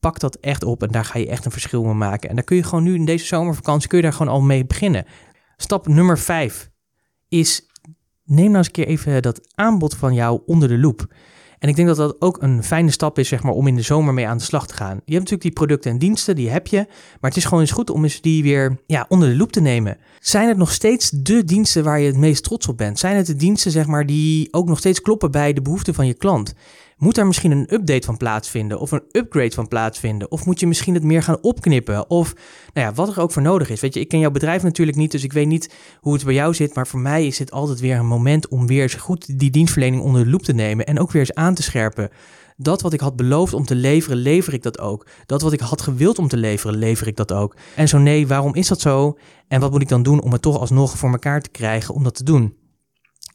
[0.00, 2.28] pak dat echt op en daar ga je echt een verschil mee maken.
[2.28, 4.66] En daar kun je gewoon nu in deze zomervakantie kun je daar gewoon al mee
[4.66, 5.04] beginnen.
[5.56, 6.70] Stap nummer 5
[7.28, 7.68] is
[8.24, 11.06] neem nou eens een keer even dat aanbod van jou onder de loep.
[11.64, 13.82] En ik denk dat dat ook een fijne stap is, zeg maar, om in de
[13.82, 14.94] zomer mee aan de slag te gaan.
[14.94, 16.76] Je hebt natuurlijk die producten en diensten, die heb je.
[17.20, 19.60] Maar het is gewoon eens goed om eens die weer ja, onder de loep te
[19.60, 19.96] nemen.
[20.20, 22.98] Zijn het nog steeds de diensten waar je het meest trots op bent?
[22.98, 26.06] Zijn het de diensten, zeg maar, die ook nog steeds kloppen bij de behoeften van
[26.06, 26.54] je klant?
[27.04, 30.30] Moet daar misschien een update van plaatsvinden of een upgrade van plaatsvinden?
[30.30, 32.10] Of moet je misschien het meer gaan opknippen?
[32.10, 32.34] Of
[32.72, 33.80] nou ja, wat er ook voor nodig is.
[33.80, 36.34] Weet je, ik ken jouw bedrijf natuurlijk niet, dus ik weet niet hoe het bij
[36.34, 36.74] jou zit.
[36.74, 40.02] Maar voor mij is dit altijd weer een moment om weer eens goed die dienstverlening
[40.02, 40.86] onder de loep te nemen.
[40.86, 42.10] En ook weer eens aan te scherpen.
[42.56, 45.06] Dat wat ik had beloofd om te leveren, lever ik dat ook.
[45.26, 47.56] Dat wat ik had gewild om te leveren, lever ik dat ook.
[47.74, 49.18] En zo nee, waarom is dat zo?
[49.48, 52.04] En wat moet ik dan doen om het toch alsnog voor elkaar te krijgen om
[52.04, 52.62] dat te doen?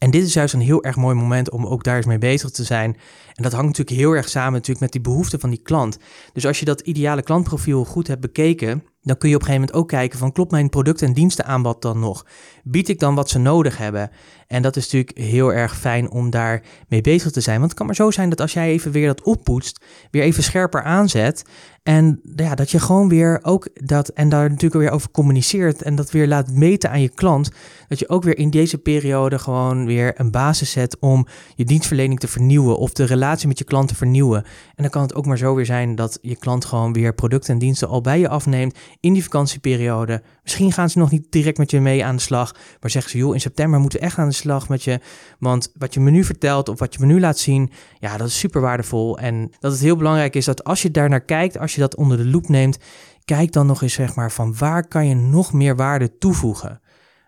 [0.00, 2.50] En dit is juist een heel erg mooi moment om ook daar eens mee bezig
[2.50, 2.96] te zijn.
[3.40, 5.98] En dat hangt natuurlijk heel erg samen natuurlijk met die behoeften van die klant.
[6.32, 9.66] Dus als je dat ideale klantprofiel goed hebt bekeken, dan kun je op een gegeven
[9.66, 12.26] moment ook kijken van klopt mijn product- en dienstenaanbod dan nog?
[12.64, 14.10] Bied ik dan wat ze nodig hebben?
[14.46, 17.58] En dat is natuurlijk heel erg fijn om daar mee bezig te zijn.
[17.58, 20.42] Want het kan maar zo zijn dat als jij even weer dat oppoetst, weer even
[20.42, 21.44] scherper aanzet.
[21.82, 25.94] En ja, dat je gewoon weer ook dat, en daar natuurlijk weer over communiceert en
[25.94, 27.50] dat weer laat meten aan je klant.
[27.88, 32.20] Dat je ook weer in deze periode gewoon weer een basis zet om je dienstverlening
[32.20, 34.44] te vernieuwen of de relatie met je klant te vernieuwen.
[34.74, 37.52] En dan kan het ook maar zo weer zijn dat je klant gewoon weer producten
[37.52, 40.22] en diensten al bij je afneemt in die vakantieperiode.
[40.42, 43.18] Misschien gaan ze nog niet direct met je mee aan de slag, maar zeggen ze,
[43.18, 45.00] joh, in september moeten we echt aan de slag met je.
[45.38, 48.26] Want wat je me nu vertelt of wat je me nu laat zien, ja, dat
[48.26, 49.18] is super waardevol.
[49.18, 51.96] En dat het heel belangrijk is dat als je daar naar kijkt, als je dat
[51.96, 52.78] onder de loep neemt,
[53.24, 56.80] kijk dan nog eens zeg maar van waar kan je nog meer waarde toevoegen.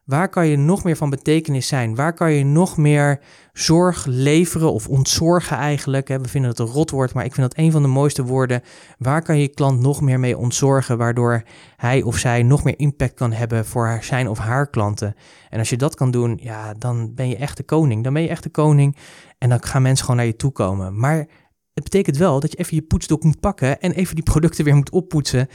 [0.05, 1.95] Waar kan je nog meer van betekenis zijn?
[1.95, 3.21] Waar kan je nog meer
[3.53, 6.09] zorg leveren of ontzorgen eigenlijk?
[6.09, 8.63] We vinden het een rotwoord, maar ik vind dat een van de mooiste woorden.
[8.99, 11.43] Waar kan je klant nog meer mee ontzorgen, waardoor
[11.77, 15.15] hij of zij nog meer impact kan hebben voor zijn of haar klanten?
[15.49, 18.05] En als je dat kan doen, ja, dan ben je echt de koning.
[18.05, 18.97] Dan ben je echt de koning
[19.39, 20.99] en dan gaan mensen gewoon naar je toe komen.
[20.99, 21.27] Maar
[21.75, 24.75] het betekent wel dat je even je poetsdok moet pakken en even die producten weer
[24.75, 25.49] moet oppoetsen.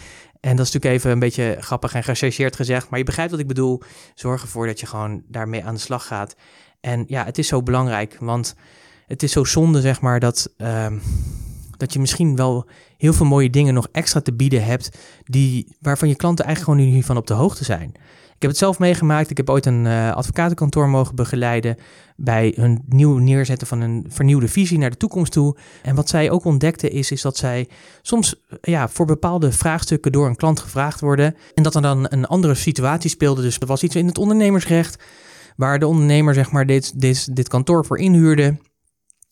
[0.47, 3.39] En dat is natuurlijk even een beetje grappig en gechargeerd gezegd, maar je begrijpt wat
[3.39, 3.81] ik bedoel.
[4.15, 6.35] Zorg ervoor dat je gewoon daarmee aan de slag gaat.
[6.81, 8.55] En ja, het is zo belangrijk, want
[9.07, 10.91] het is zo zonde, zeg maar, dat, uh,
[11.77, 16.07] dat je misschien wel heel veel mooie dingen nog extra te bieden hebt, die, waarvan
[16.07, 17.91] je klanten eigenlijk gewoon niet van op de hoogte zijn.
[18.37, 19.29] Ik heb het zelf meegemaakt.
[19.29, 21.77] Ik heb ooit een uh, advocatenkantoor mogen begeleiden
[22.15, 25.57] bij hun nieuw neerzetten van een vernieuwde visie naar de toekomst toe.
[25.81, 27.69] En wat zij ook ontdekten is, is dat zij
[28.01, 31.35] soms ja, voor bepaalde vraagstukken door een klant gevraagd worden.
[31.53, 33.41] En dat er dan een andere situatie speelde.
[33.41, 35.03] Dus er was iets in het ondernemersrecht
[35.55, 38.57] waar de ondernemer zeg maar dit, dit, dit kantoor voor inhuurde.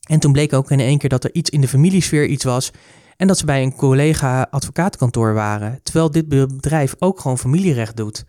[0.08, 2.72] En toen bleek ook in één keer dat er iets in de familiesfeer iets was.
[3.18, 5.80] En dat ze bij een collega advocatenkantoor waren.
[5.84, 8.26] Terwijl dit bedrijf ook gewoon familierecht doet.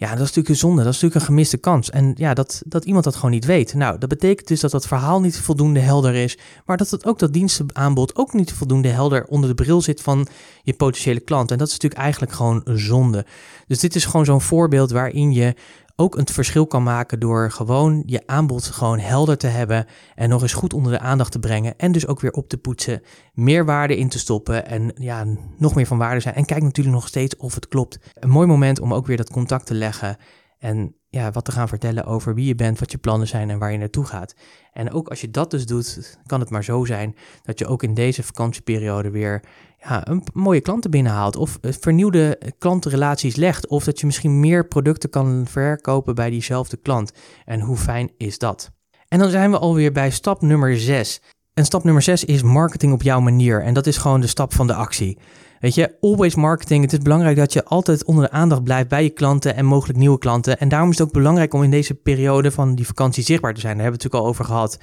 [0.00, 0.82] Ja, dat is natuurlijk een zonde.
[0.82, 1.90] Dat is natuurlijk een gemiste kans.
[1.90, 3.74] En ja, dat, dat iemand dat gewoon niet weet.
[3.74, 6.38] Nou, dat betekent dus dat dat verhaal niet voldoende helder is.
[6.66, 10.26] Maar dat het ook dat dienstenaanbod ook niet voldoende helder onder de bril zit van
[10.62, 11.50] je potentiële klant.
[11.50, 13.26] En dat is natuurlijk eigenlijk gewoon zonde.
[13.66, 15.54] Dus dit is gewoon zo'n voorbeeld waarin je
[16.00, 20.42] ook een verschil kan maken door gewoon je aanbod gewoon helder te hebben en nog
[20.42, 23.64] eens goed onder de aandacht te brengen en dus ook weer op te poetsen, meer
[23.64, 25.24] waarde in te stoppen en ja,
[25.58, 26.34] nog meer van waarde zijn.
[26.34, 27.98] En kijk natuurlijk nog steeds of het klopt.
[28.14, 30.16] Een mooi moment om ook weer dat contact te leggen
[30.58, 33.58] en ja, wat te gaan vertellen over wie je bent, wat je plannen zijn en
[33.58, 34.34] waar je naartoe gaat.
[34.72, 37.82] En ook als je dat dus doet, kan het maar zo zijn dat je ook
[37.82, 39.42] in deze vakantieperiode weer
[39.82, 41.36] ja, een mooie klanten binnenhaalt.
[41.36, 43.66] Of vernieuwde klantenrelaties legt.
[43.66, 47.12] Of dat je misschien meer producten kan verkopen bij diezelfde klant.
[47.44, 48.70] En hoe fijn is dat?
[49.08, 51.20] En dan zijn we alweer bij stap nummer 6.
[51.54, 53.62] En stap nummer 6 is marketing op jouw manier.
[53.62, 55.18] En dat is gewoon de stap van de actie.
[55.60, 56.82] Weet je, always marketing.
[56.82, 59.98] Het is belangrijk dat je altijd onder de aandacht blijft bij je klanten en mogelijk
[59.98, 60.58] nieuwe klanten.
[60.58, 63.60] En daarom is het ook belangrijk om in deze periode van die vakantie zichtbaar te
[63.60, 63.74] zijn.
[63.74, 64.78] Daar hebben we het natuurlijk al over gehad.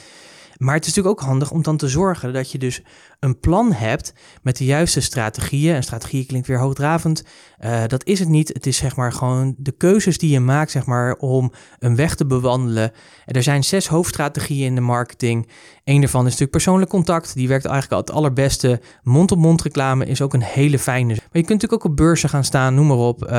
[0.58, 2.82] Maar het is natuurlijk ook handig om dan te zorgen dat je dus
[3.20, 5.76] een plan hebt met de juiste strategieën.
[5.76, 7.24] En strategie klinkt weer hoogdravend.
[7.60, 8.48] Uh, dat is het niet.
[8.48, 12.16] Het is zeg maar gewoon de keuzes die je maakt zeg maar, om een weg
[12.16, 12.92] te bewandelen.
[13.26, 15.50] En er zijn zes hoofdstrategieën in de marketing.
[15.84, 17.34] Eén daarvan is natuurlijk persoonlijk contact.
[17.34, 18.82] Die werkt eigenlijk het allerbeste.
[19.04, 21.08] Mond-op-mond reclame is ook een hele fijne.
[21.08, 23.24] Maar je kunt natuurlijk ook op beurzen gaan staan, noem maar op.
[23.24, 23.30] Uh,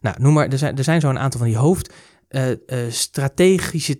[0.00, 1.92] nou, noem maar, er zijn, er zijn zo'n aantal van die hoofd
[2.32, 3.98] uh, strategische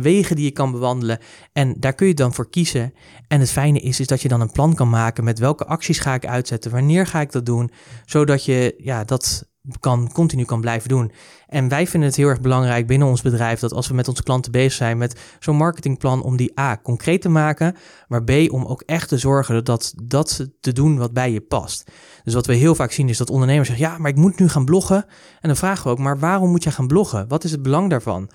[0.00, 1.18] wegen die je kan bewandelen.
[1.52, 2.94] En daar kun je dan voor kiezen.
[3.28, 5.98] En het fijne is, is dat je dan een plan kan maken met welke acties
[5.98, 7.70] ga ik uitzetten, wanneer ga ik dat doen,
[8.04, 11.12] zodat je ja, dat kan, continu kan blijven doen.
[11.46, 14.22] En wij vinden het heel erg belangrijk binnen ons bedrijf dat als we met onze
[14.22, 17.76] klanten bezig zijn met zo'n marketingplan, om die A concreet te maken,
[18.08, 21.90] maar B om ook echt te zorgen dat dat te doen wat bij je past.
[22.24, 24.48] Dus wat we heel vaak zien is dat ondernemers zeggen, ja, maar ik moet nu
[24.48, 25.04] gaan bloggen.
[25.40, 27.28] En dan vragen we ook, maar waarom moet je gaan bloggen?
[27.28, 28.30] Wat is het belang daarvan?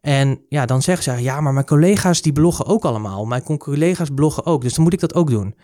[0.00, 3.24] En ja, dan zeggen ze, ja, maar mijn collega's die bloggen ook allemaal.
[3.24, 5.54] Mijn collega's bloggen ook, dus dan moet ik dat ook doen.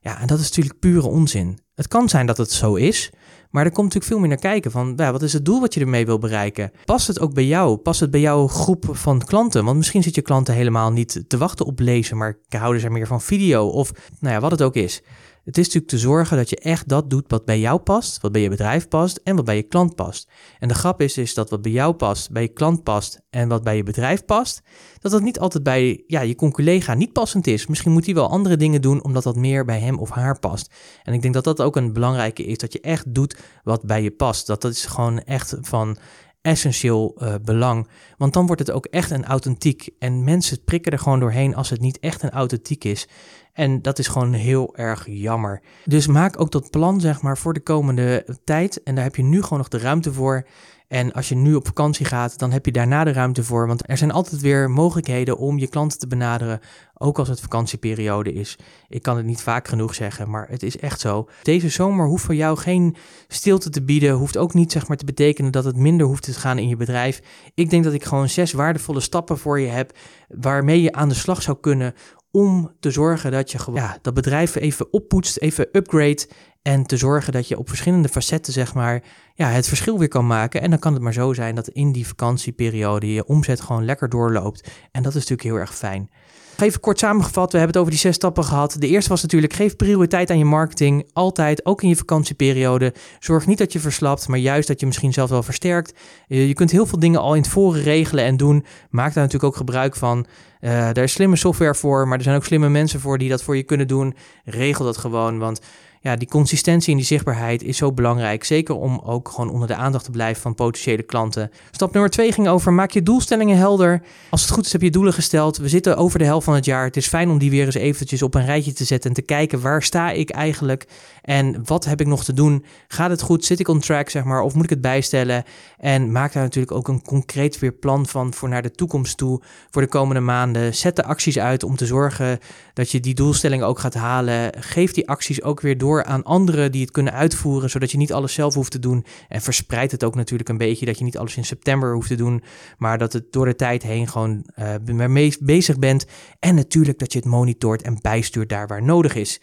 [0.00, 1.58] Ja, en dat is natuurlijk pure onzin.
[1.74, 3.10] Het kan zijn dat het zo is,
[3.50, 5.74] maar er komt natuurlijk veel meer naar kijken van, ja, wat is het doel wat
[5.74, 6.72] je ermee wil bereiken?
[6.84, 7.76] Past het ook bij jou?
[7.76, 9.64] Past het bij jouw groep van klanten?
[9.64, 13.06] Want misschien zit je klanten helemaal niet te wachten op lezen, maar houden ze meer
[13.06, 15.02] van video of nou ja, wat het ook is.
[15.44, 18.32] Het is natuurlijk te zorgen dat je echt dat doet wat bij jou past, wat
[18.32, 20.28] bij je bedrijf past en wat bij je klant past.
[20.58, 23.48] En de grap is, is dat wat bij jou past, bij je klant past en
[23.48, 24.62] wat bij je bedrijf past,
[24.98, 27.66] dat dat niet altijd bij ja, je collega niet passend is.
[27.66, 30.74] Misschien moet hij wel andere dingen doen omdat dat meer bij hem of haar past.
[31.02, 34.02] En ik denk dat dat ook een belangrijke is, dat je echt doet wat bij
[34.02, 34.46] je past.
[34.46, 35.98] Dat dat is gewoon echt van
[36.42, 37.88] essentieel uh, belang.
[38.16, 39.88] Want dan wordt het ook echt een authentiek.
[39.98, 43.08] En mensen prikken er gewoon doorheen als het niet echt een authentiek is.
[43.52, 45.62] En dat is gewoon heel erg jammer.
[45.84, 48.82] Dus maak ook dat plan, zeg maar, voor de komende tijd.
[48.82, 50.46] En daar heb je nu gewoon nog de ruimte voor.
[50.90, 53.66] En als je nu op vakantie gaat, dan heb je daarna de ruimte voor.
[53.66, 56.60] Want er zijn altijd weer mogelijkheden om je klanten te benaderen.
[56.94, 58.58] Ook als het vakantieperiode is.
[58.88, 61.28] Ik kan het niet vaak genoeg zeggen, maar het is echt zo.
[61.42, 62.96] Deze zomer hoeft voor jou geen
[63.28, 64.12] stilte te bieden.
[64.14, 66.76] Hoeft ook niet zeg maar, te betekenen dat het minder hoeft te gaan in je
[66.76, 67.22] bedrijf.
[67.54, 69.92] Ik denk dat ik gewoon zes waardevolle stappen voor je heb.
[70.28, 71.94] waarmee je aan de slag zou kunnen
[72.30, 76.28] om te zorgen dat je gewoon ja, dat bedrijf even oppoetst, even upgrade
[76.62, 79.02] en te zorgen dat je op verschillende facetten zeg maar
[79.34, 80.60] ja, het verschil weer kan maken.
[80.60, 84.08] En dan kan het maar zo zijn dat in die vakantieperiode je omzet gewoon lekker
[84.08, 84.70] doorloopt.
[84.90, 86.10] En dat is natuurlijk heel erg fijn.
[86.58, 88.76] Even kort samengevat, we hebben het over die zes stappen gehad.
[88.78, 91.10] De eerste was natuurlijk, geef prioriteit aan je marketing.
[91.12, 92.94] Altijd, ook in je vakantieperiode.
[93.18, 95.94] Zorg niet dat je verslapt, maar juist dat je misschien zelf wel versterkt.
[96.26, 98.64] Je kunt heel veel dingen al in het voren regelen en doen.
[98.90, 100.26] Maak daar natuurlijk ook gebruik van.
[100.60, 103.42] Uh, daar is slimme software voor, maar er zijn ook slimme mensen voor die dat
[103.42, 104.14] voor je kunnen doen.
[104.44, 105.60] Regel dat gewoon, want
[106.02, 108.44] ja, die consistentie en die zichtbaarheid is zo belangrijk.
[108.44, 111.50] Zeker om ook gewoon onder de aandacht te blijven van potentiële klanten.
[111.70, 114.02] Stap nummer twee ging over maak je doelstellingen helder.
[114.30, 115.56] Als het goed is heb je doelen gesteld.
[115.56, 116.84] We zitten over de helft van het jaar.
[116.84, 119.22] Het is fijn om die weer eens eventjes op een rijtje te zetten en te
[119.22, 120.86] kijken waar sta ik eigenlijk
[121.22, 122.64] en wat heb ik nog te doen?
[122.88, 123.44] Gaat het goed?
[123.44, 124.42] Zit ik on track, zeg maar?
[124.42, 125.44] Of moet ik het bijstellen?
[125.78, 129.40] En maak daar natuurlijk ook een concreet weer plan van voor naar de toekomst toe,
[129.70, 130.74] voor de komende maanden.
[130.74, 132.38] Zet de acties uit om te zorgen
[132.74, 134.52] dat je die doelstellingen ook gaat halen.
[134.60, 138.12] Geef die acties ook weer door aan anderen die het kunnen uitvoeren, zodat je niet
[138.12, 139.04] alles zelf hoeft te doen.
[139.28, 142.14] En verspreid het ook natuurlijk een beetje, dat je niet alles in september hoeft te
[142.14, 142.42] doen,
[142.78, 144.46] maar dat het door de tijd heen gewoon
[144.86, 146.06] uh, bezig bent.
[146.38, 149.40] En natuurlijk dat je het monitort en bijstuurt daar waar nodig is.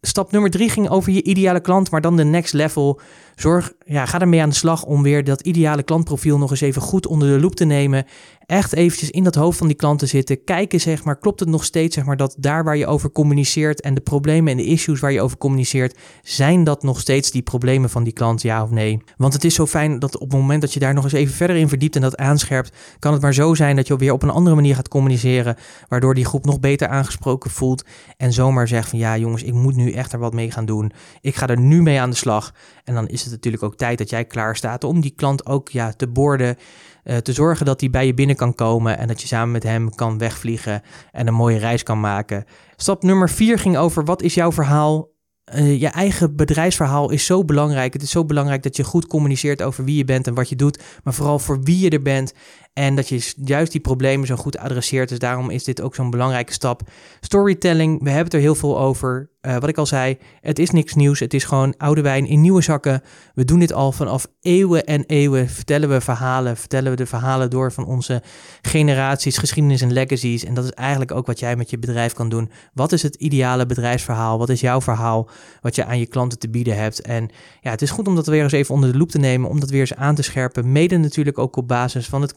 [0.00, 3.00] Stap nummer drie ging over je ideale klant, maar dan de next level.
[3.34, 6.82] Zorg, ja, ga ermee aan de slag om weer dat ideale klantprofiel nog eens even
[6.82, 8.04] goed onder de loep te nemen.
[8.46, 10.44] Echt eventjes in dat hoofd van die klant te zitten.
[10.44, 13.80] Kijken, zeg maar, klopt het nog steeds, zeg maar, dat daar waar je over communiceert
[13.80, 17.42] en de problemen en de issues waar je over communiceert, zijn dat nog steeds die
[17.42, 19.02] problemen van die klant, ja of nee?
[19.16, 21.34] Want het is zo fijn dat op het moment dat je daar nog eens even
[21.34, 24.22] verder in verdiept en dat aanscherpt, kan het maar zo zijn dat je weer op
[24.22, 25.56] een andere manier gaat communiceren,
[25.88, 27.84] waardoor die groep nog beter aangesproken voelt
[28.16, 30.92] en zomaar zegt van ja jongens, ik moet nu echt er wat mee gaan doen.
[31.20, 32.52] Ik ga er nu mee aan de slag.
[32.84, 35.68] En dan is het natuurlijk ook tijd dat jij klaar staat om die klant ook
[35.68, 36.56] ja, te borden.
[37.04, 39.62] Uh, te zorgen dat hij bij je binnen kan komen en dat je samen met
[39.62, 40.82] hem kan wegvliegen
[41.12, 42.44] en een mooie reis kan maken.
[42.76, 45.12] Stap nummer vier ging over wat is jouw verhaal?
[45.54, 47.92] Uh, je eigen bedrijfsverhaal is zo belangrijk.
[47.92, 50.56] Het is zo belangrijk dat je goed communiceert over wie je bent en wat je
[50.56, 52.32] doet, maar vooral voor wie je er bent
[52.74, 55.08] en dat je juist die problemen zo goed adresseert.
[55.08, 56.82] Dus daarom is dit ook zo'n belangrijke stap.
[57.20, 59.32] Storytelling, we hebben het er heel veel over.
[59.42, 61.20] Uh, wat ik al zei, het is niks nieuws.
[61.20, 63.02] Het is gewoon oude wijn in nieuwe zakken.
[63.34, 65.48] We doen dit al vanaf eeuwen en eeuwen.
[65.48, 68.22] Vertellen we verhalen, vertellen we de verhalen door van onze
[68.62, 70.44] generaties, geschiedenis en legacies.
[70.44, 72.50] En dat is eigenlijk ook wat jij met je bedrijf kan doen.
[72.72, 74.38] Wat is het ideale bedrijfsverhaal?
[74.38, 75.28] Wat is jouw verhaal
[75.60, 77.00] wat je aan je klanten te bieden hebt?
[77.00, 79.50] En ja, het is goed om dat weer eens even onder de loep te nemen,
[79.50, 80.72] om dat weer eens aan te scherpen.
[80.72, 82.32] Mede natuurlijk ook op basis van het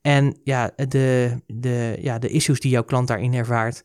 [0.00, 3.84] en ja, de, de, ja, de issues die jouw klant daarin ervaart.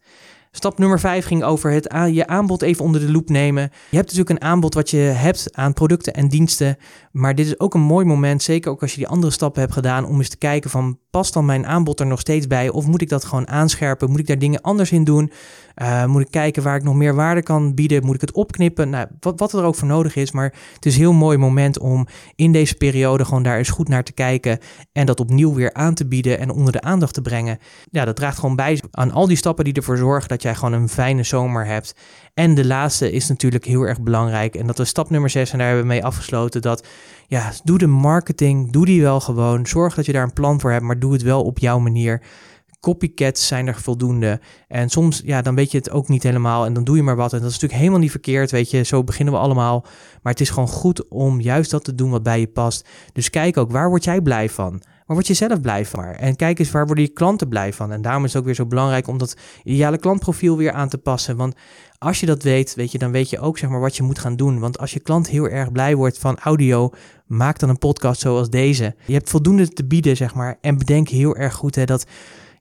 [0.56, 3.64] Stap nummer 5 ging over het je aanbod even onder de loep nemen.
[3.64, 6.78] Je hebt natuurlijk een aanbod wat je hebt aan producten en diensten.
[7.12, 9.74] Maar dit is ook een mooi moment, zeker ook als je die andere stappen hebt
[9.74, 12.70] gedaan, om eens te kijken van past dan mijn aanbod er nog steeds bij?
[12.70, 14.10] Of moet ik dat gewoon aanscherpen?
[14.10, 15.32] Moet ik daar dingen anders in doen?
[15.82, 18.06] Uh, moet ik kijken waar ik nog meer waarde kan bieden?
[18.06, 18.90] Moet ik het opknippen?
[18.90, 20.32] Nou, wat, wat er ook voor nodig is.
[20.32, 23.88] Maar het is een heel mooi moment om in deze periode gewoon daar eens goed
[23.88, 24.60] naar te kijken.
[24.92, 27.58] En dat opnieuw weer aan te bieden en onder de aandacht te brengen.
[27.92, 30.74] Ja, dat draagt gewoon bij aan al die stappen die ervoor zorgen dat jij gewoon
[30.74, 31.96] een fijne zomer hebt.
[32.34, 34.56] En de laatste is natuurlijk heel erg belangrijk.
[34.56, 35.52] En dat is stap nummer 6.
[35.52, 36.88] En daar hebben we mee afgesloten dat
[37.28, 39.68] ja, doe de marketing, doe die wel gewoon.
[39.68, 42.22] Zorg dat je daar een plan voor hebt, maar doe het wel op jouw manier.
[42.80, 44.40] Copycats zijn er voldoende.
[44.68, 47.16] En soms, ja, dan weet je het ook niet helemaal en dan doe je maar
[47.16, 47.34] wat.
[47.34, 48.84] En dat is natuurlijk helemaal niet verkeerd, weet je.
[48.84, 49.86] Zo beginnen we allemaal.
[50.22, 52.88] Maar het is gewoon goed om juist dat te doen wat bij je past.
[53.14, 54.82] Dus kijk ook, waar word jij blij van?
[55.06, 56.04] Waar word je zelf blij van?
[56.04, 57.92] En kijk eens, waar worden je klanten blij van?
[57.92, 60.98] En daarom is het ook weer zo belangrijk om dat ideale klantprofiel weer aan te
[60.98, 61.36] passen.
[61.36, 61.56] Want
[61.98, 64.20] als je dat weet, weet je, dan weet je ook zeg maar wat je moet
[64.20, 64.60] gaan doen.
[64.60, 66.90] Want als je klant heel erg blij wordt van audio,
[67.26, 68.96] maak dan een podcast zoals deze.
[69.06, 70.58] Je hebt voldoende te bieden, zeg maar.
[70.62, 72.06] En bedenk heel erg goed hè, dat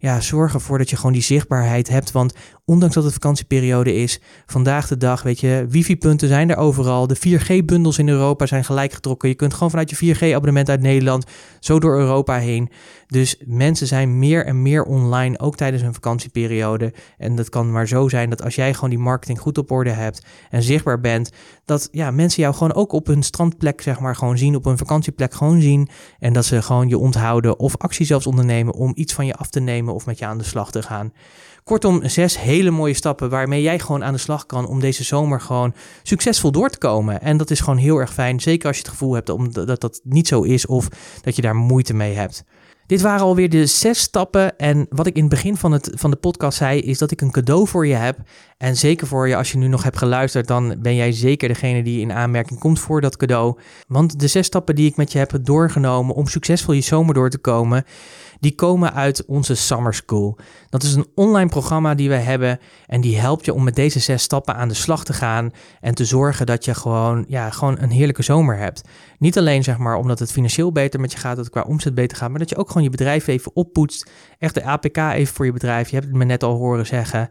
[0.04, 2.12] ja, zorg ervoor dat je gewoon die zichtbaarheid hebt.
[2.12, 7.06] Want ondanks dat het vakantieperiode is, vandaag de dag, weet je, wifi-punten zijn er overal.
[7.06, 9.28] De 4G-bundels in Europa zijn gelijk getrokken.
[9.28, 11.26] Je kunt gewoon vanuit je 4G-abonnement uit Nederland
[11.60, 12.70] zo door Europa heen.
[13.06, 16.92] Dus mensen zijn meer en meer online, ook tijdens hun vakantieperiode.
[17.18, 19.90] En dat kan maar zo zijn dat als jij gewoon die marketing goed op orde
[19.90, 21.30] hebt en zichtbaar bent,
[21.64, 24.78] dat ja, mensen jou gewoon ook op hun strandplek, zeg maar, gewoon zien, op hun
[24.78, 25.88] vakantieplek gewoon zien.
[26.18, 29.50] En dat ze gewoon je onthouden of actie zelfs ondernemen om iets van je af
[29.50, 31.12] te nemen of met je aan de slag te gaan.
[31.64, 35.40] Kortom, zes hele mooie stappen waarmee jij gewoon aan de slag kan om deze zomer
[35.40, 37.20] gewoon succesvol door te komen.
[37.20, 39.26] En dat is gewoon heel erg fijn, zeker als je het gevoel hebt
[39.66, 40.88] dat dat niet zo is of
[41.22, 42.44] dat je daar moeite mee hebt.
[42.86, 44.58] Dit waren alweer de zes stappen.
[44.58, 47.20] En wat ik in het begin van, het, van de podcast zei, is dat ik
[47.20, 48.18] een cadeau voor je heb.
[48.56, 51.82] En zeker voor je, als je nu nog hebt geluisterd, dan ben jij zeker degene
[51.82, 53.58] die in aanmerking komt voor dat cadeau.
[53.86, 57.30] Want de zes stappen die ik met je heb doorgenomen om succesvol je zomer door
[57.30, 57.84] te komen,
[58.40, 60.38] die komen uit onze Summer School.
[60.68, 63.98] Dat is een online programma die we hebben en die helpt je om met deze
[63.98, 67.78] zes stappen aan de slag te gaan en te zorgen dat je gewoon, ja, gewoon
[67.80, 68.82] een heerlijke zomer hebt.
[69.18, 71.94] Niet alleen zeg maar omdat het financieel beter met je gaat, dat het qua omzet
[71.94, 74.10] beter gaat, maar dat je ook gewoon je bedrijf even oppoetst.
[74.38, 75.88] Echt de APK even voor je bedrijf.
[75.88, 77.28] Je hebt het me net al horen zeggen.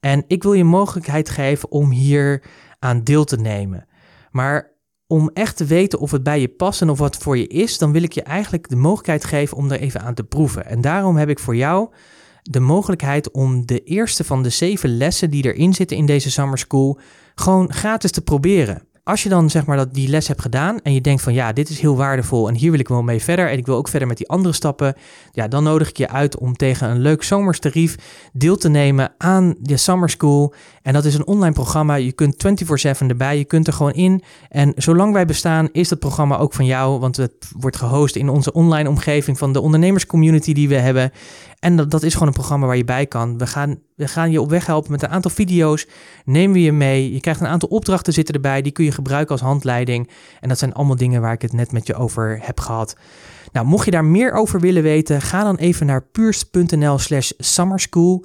[0.00, 2.42] En ik wil je mogelijkheid geven om hier
[2.78, 3.86] aan deel te nemen.
[4.30, 4.75] Maar
[5.06, 7.78] om echt te weten of het bij je past en of wat voor je is,
[7.78, 10.66] dan wil ik je eigenlijk de mogelijkheid geven om er even aan te proeven.
[10.66, 11.88] En daarom heb ik voor jou
[12.42, 16.58] de mogelijkheid om de eerste van de zeven lessen die erin zitten in deze summer
[16.58, 16.98] school
[17.34, 20.92] gewoon gratis te proberen als je dan zeg maar dat die les hebt gedaan en
[20.92, 23.50] je denkt van ja, dit is heel waardevol en hier wil ik wel mee verder
[23.50, 24.94] en ik wil ook verder met die andere stappen,
[25.32, 27.96] ja, dan nodig ik je uit om tegen een leuk zomerstarief
[28.32, 30.54] deel te nemen aan de Summer School.
[30.82, 31.94] En dat is een online programma.
[31.94, 34.22] Je kunt 24/7 erbij, je kunt er gewoon in.
[34.48, 38.28] En zolang wij bestaan, is dat programma ook van jou, want het wordt gehost in
[38.28, 41.12] onze online omgeving van de ondernemerscommunity die we hebben.
[41.58, 43.38] En dat, dat is gewoon een programma waar je bij kan.
[43.38, 45.86] We gaan, we gaan je op weg helpen met een aantal video's.
[46.24, 47.12] Nemen we je mee.
[47.12, 48.62] Je krijgt een aantal opdrachten zitten erbij.
[48.62, 50.10] Die kun je gebruiken als handleiding.
[50.40, 52.96] En dat zijn allemaal dingen waar ik het net met je over heb gehad.
[53.52, 58.24] Nou, mocht je daar meer over willen weten, ga dan even naar puurs.nl slash summerschool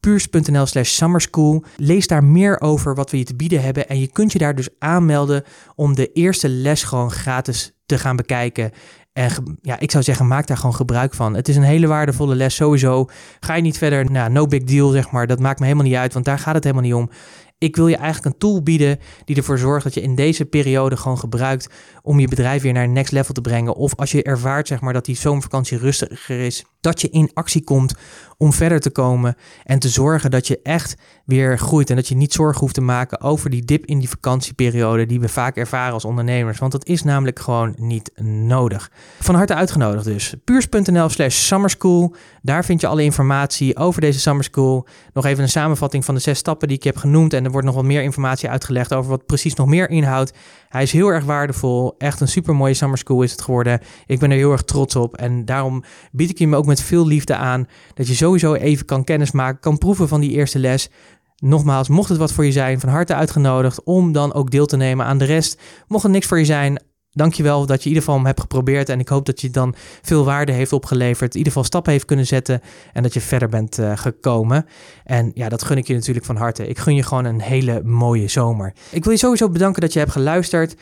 [0.00, 1.64] puurs.nl slash summerschool.
[1.76, 3.88] Lees daar meer over wat we je te bieden hebben.
[3.88, 5.42] En je kunt je daar dus aanmelden
[5.74, 8.70] om de eerste les gewoon gratis te gaan bekijken.
[9.12, 11.34] En ja, ik zou zeggen, maak daar gewoon gebruik van.
[11.34, 13.08] Het is een hele waardevolle les sowieso.
[13.40, 15.26] Ga je niet verder, nou, no big deal zeg maar.
[15.26, 17.10] Dat maakt me helemaal niet uit, want daar gaat het helemaal niet om.
[17.58, 20.96] Ik wil je eigenlijk een tool bieden die ervoor zorgt dat je in deze periode
[20.96, 21.68] gewoon gebruikt
[22.02, 23.74] om je bedrijf weer naar een next level te brengen.
[23.74, 27.64] Of als je ervaart zeg maar, dat die zomervakantie rustiger is, dat je in actie
[27.64, 27.94] komt
[28.36, 32.16] om verder te komen en te zorgen dat je echt weer groeit en dat je
[32.16, 35.92] niet zorgen hoeft te maken over die dip in die vakantieperiode die we vaak ervaren
[35.92, 36.58] als ondernemers.
[36.58, 38.90] Want dat is namelijk gewoon niet nodig.
[39.20, 40.34] Van harte uitgenodigd dus.
[40.44, 42.14] Puurs.nl slash summerschool.
[42.42, 44.86] Daar vind je alle informatie over deze summerschool.
[45.12, 47.32] Nog even een samenvatting van de zes stappen die ik heb genoemd.
[47.32, 50.32] En er wordt nog wat meer informatie uitgelegd over wat precies nog meer inhoudt.
[50.68, 51.94] Hij is heel erg waardevol.
[51.98, 53.80] Echt een super mooie summer school is het geworden.
[54.06, 55.16] Ik ben er heel erg trots op.
[55.16, 57.66] En daarom bied ik je me ook met veel liefde aan.
[57.94, 60.90] Dat je sowieso even kan kennismaken, kan proeven van die eerste les.
[61.36, 64.76] Nogmaals, mocht het wat voor je zijn, van harte uitgenodigd om dan ook deel te
[64.76, 65.60] nemen aan de rest.
[65.86, 66.82] Mocht het niks voor je zijn,
[67.18, 68.88] dankjewel dat je in ieder geval hem hebt geprobeerd.
[68.88, 71.30] En ik hoop dat je dan veel waarde heeft opgeleverd.
[71.30, 72.60] In ieder geval stappen heeft kunnen zetten.
[72.92, 74.66] En dat je verder bent uh, gekomen.
[75.04, 76.66] En ja, dat gun ik je natuurlijk van harte.
[76.66, 78.72] Ik gun je gewoon een hele mooie zomer.
[78.90, 80.74] Ik wil je sowieso bedanken dat je hebt geluisterd.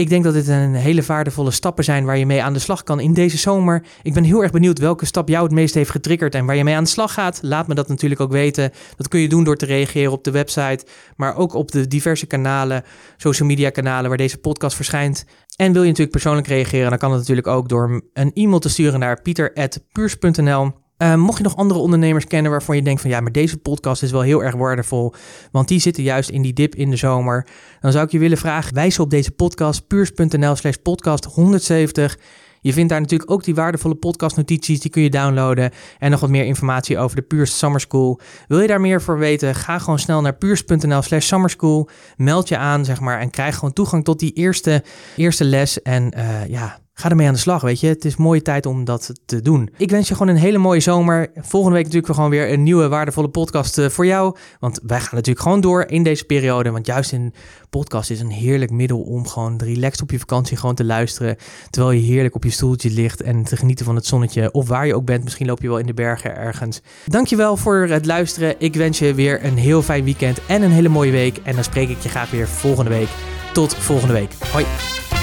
[0.00, 2.82] Ik denk dat dit een hele waardevolle stappen zijn waar je mee aan de slag
[2.82, 3.84] kan in deze zomer.
[4.02, 6.64] Ik ben heel erg benieuwd welke stap jou het meest heeft getriggerd en waar je
[6.64, 7.38] mee aan de slag gaat.
[7.42, 8.72] Laat me dat natuurlijk ook weten.
[8.96, 10.86] Dat kun je doen door te reageren op de website,
[11.16, 12.84] maar ook op de diverse kanalen,
[13.16, 15.24] social media kanalen waar deze podcast verschijnt.
[15.56, 18.68] En wil je natuurlijk persoonlijk reageren, dan kan het natuurlijk ook door een e-mail te
[18.68, 20.72] sturen naar pieter.puurs.nl.
[21.02, 24.02] Uh, mocht je nog andere ondernemers kennen waarvan je denkt van ja, maar deze podcast
[24.02, 25.14] is wel heel erg waardevol,
[25.52, 27.46] want die zitten juist in die dip in de zomer,
[27.80, 32.18] dan zou ik je willen vragen, wijs op deze podcast puurs.nl slash podcast 170.
[32.60, 35.70] Je vindt daar natuurlijk ook die waardevolle podcastnotities, die kun je downloaden.
[35.98, 38.20] En nog wat meer informatie over de Puurs Summer School.
[38.48, 39.54] Wil je daar meer voor weten?
[39.54, 41.88] Ga gewoon snel naar puurs.nl slash summerschool.
[42.16, 44.84] Meld je aan, zeg maar, en krijg gewoon toegang tot die eerste,
[45.16, 45.82] eerste les.
[45.82, 47.86] En uh, ja, ga ermee aan de slag, weet je.
[47.86, 49.70] Het is een mooie tijd om dat te doen.
[49.76, 51.30] Ik wens je gewoon een hele mooie zomer.
[51.34, 54.36] Volgende week natuurlijk gewoon weer een nieuwe waardevolle podcast eh, voor jou.
[54.58, 56.70] Want wij gaan natuurlijk gewoon door in deze periode.
[56.70, 57.34] Want juist in
[57.70, 61.36] podcast is een heerlijk middel om gewoon relaxed op je vakantie gewoon te luisteren.
[61.70, 64.52] Terwijl je heerlijk op je stoeltje ligt en te genieten van het zonnetje.
[64.52, 65.24] Of waar je ook bent.
[65.24, 66.80] Misschien loop je wel in de bergen ergens.
[67.06, 68.54] Dankjewel voor het luisteren.
[68.58, 71.38] Ik wens je weer een heel fijn weekend en een hele mooie week.
[71.42, 73.08] En dan spreek ik je graag weer volgende week.
[73.52, 74.30] Tot volgende week.
[74.52, 75.19] Hoi.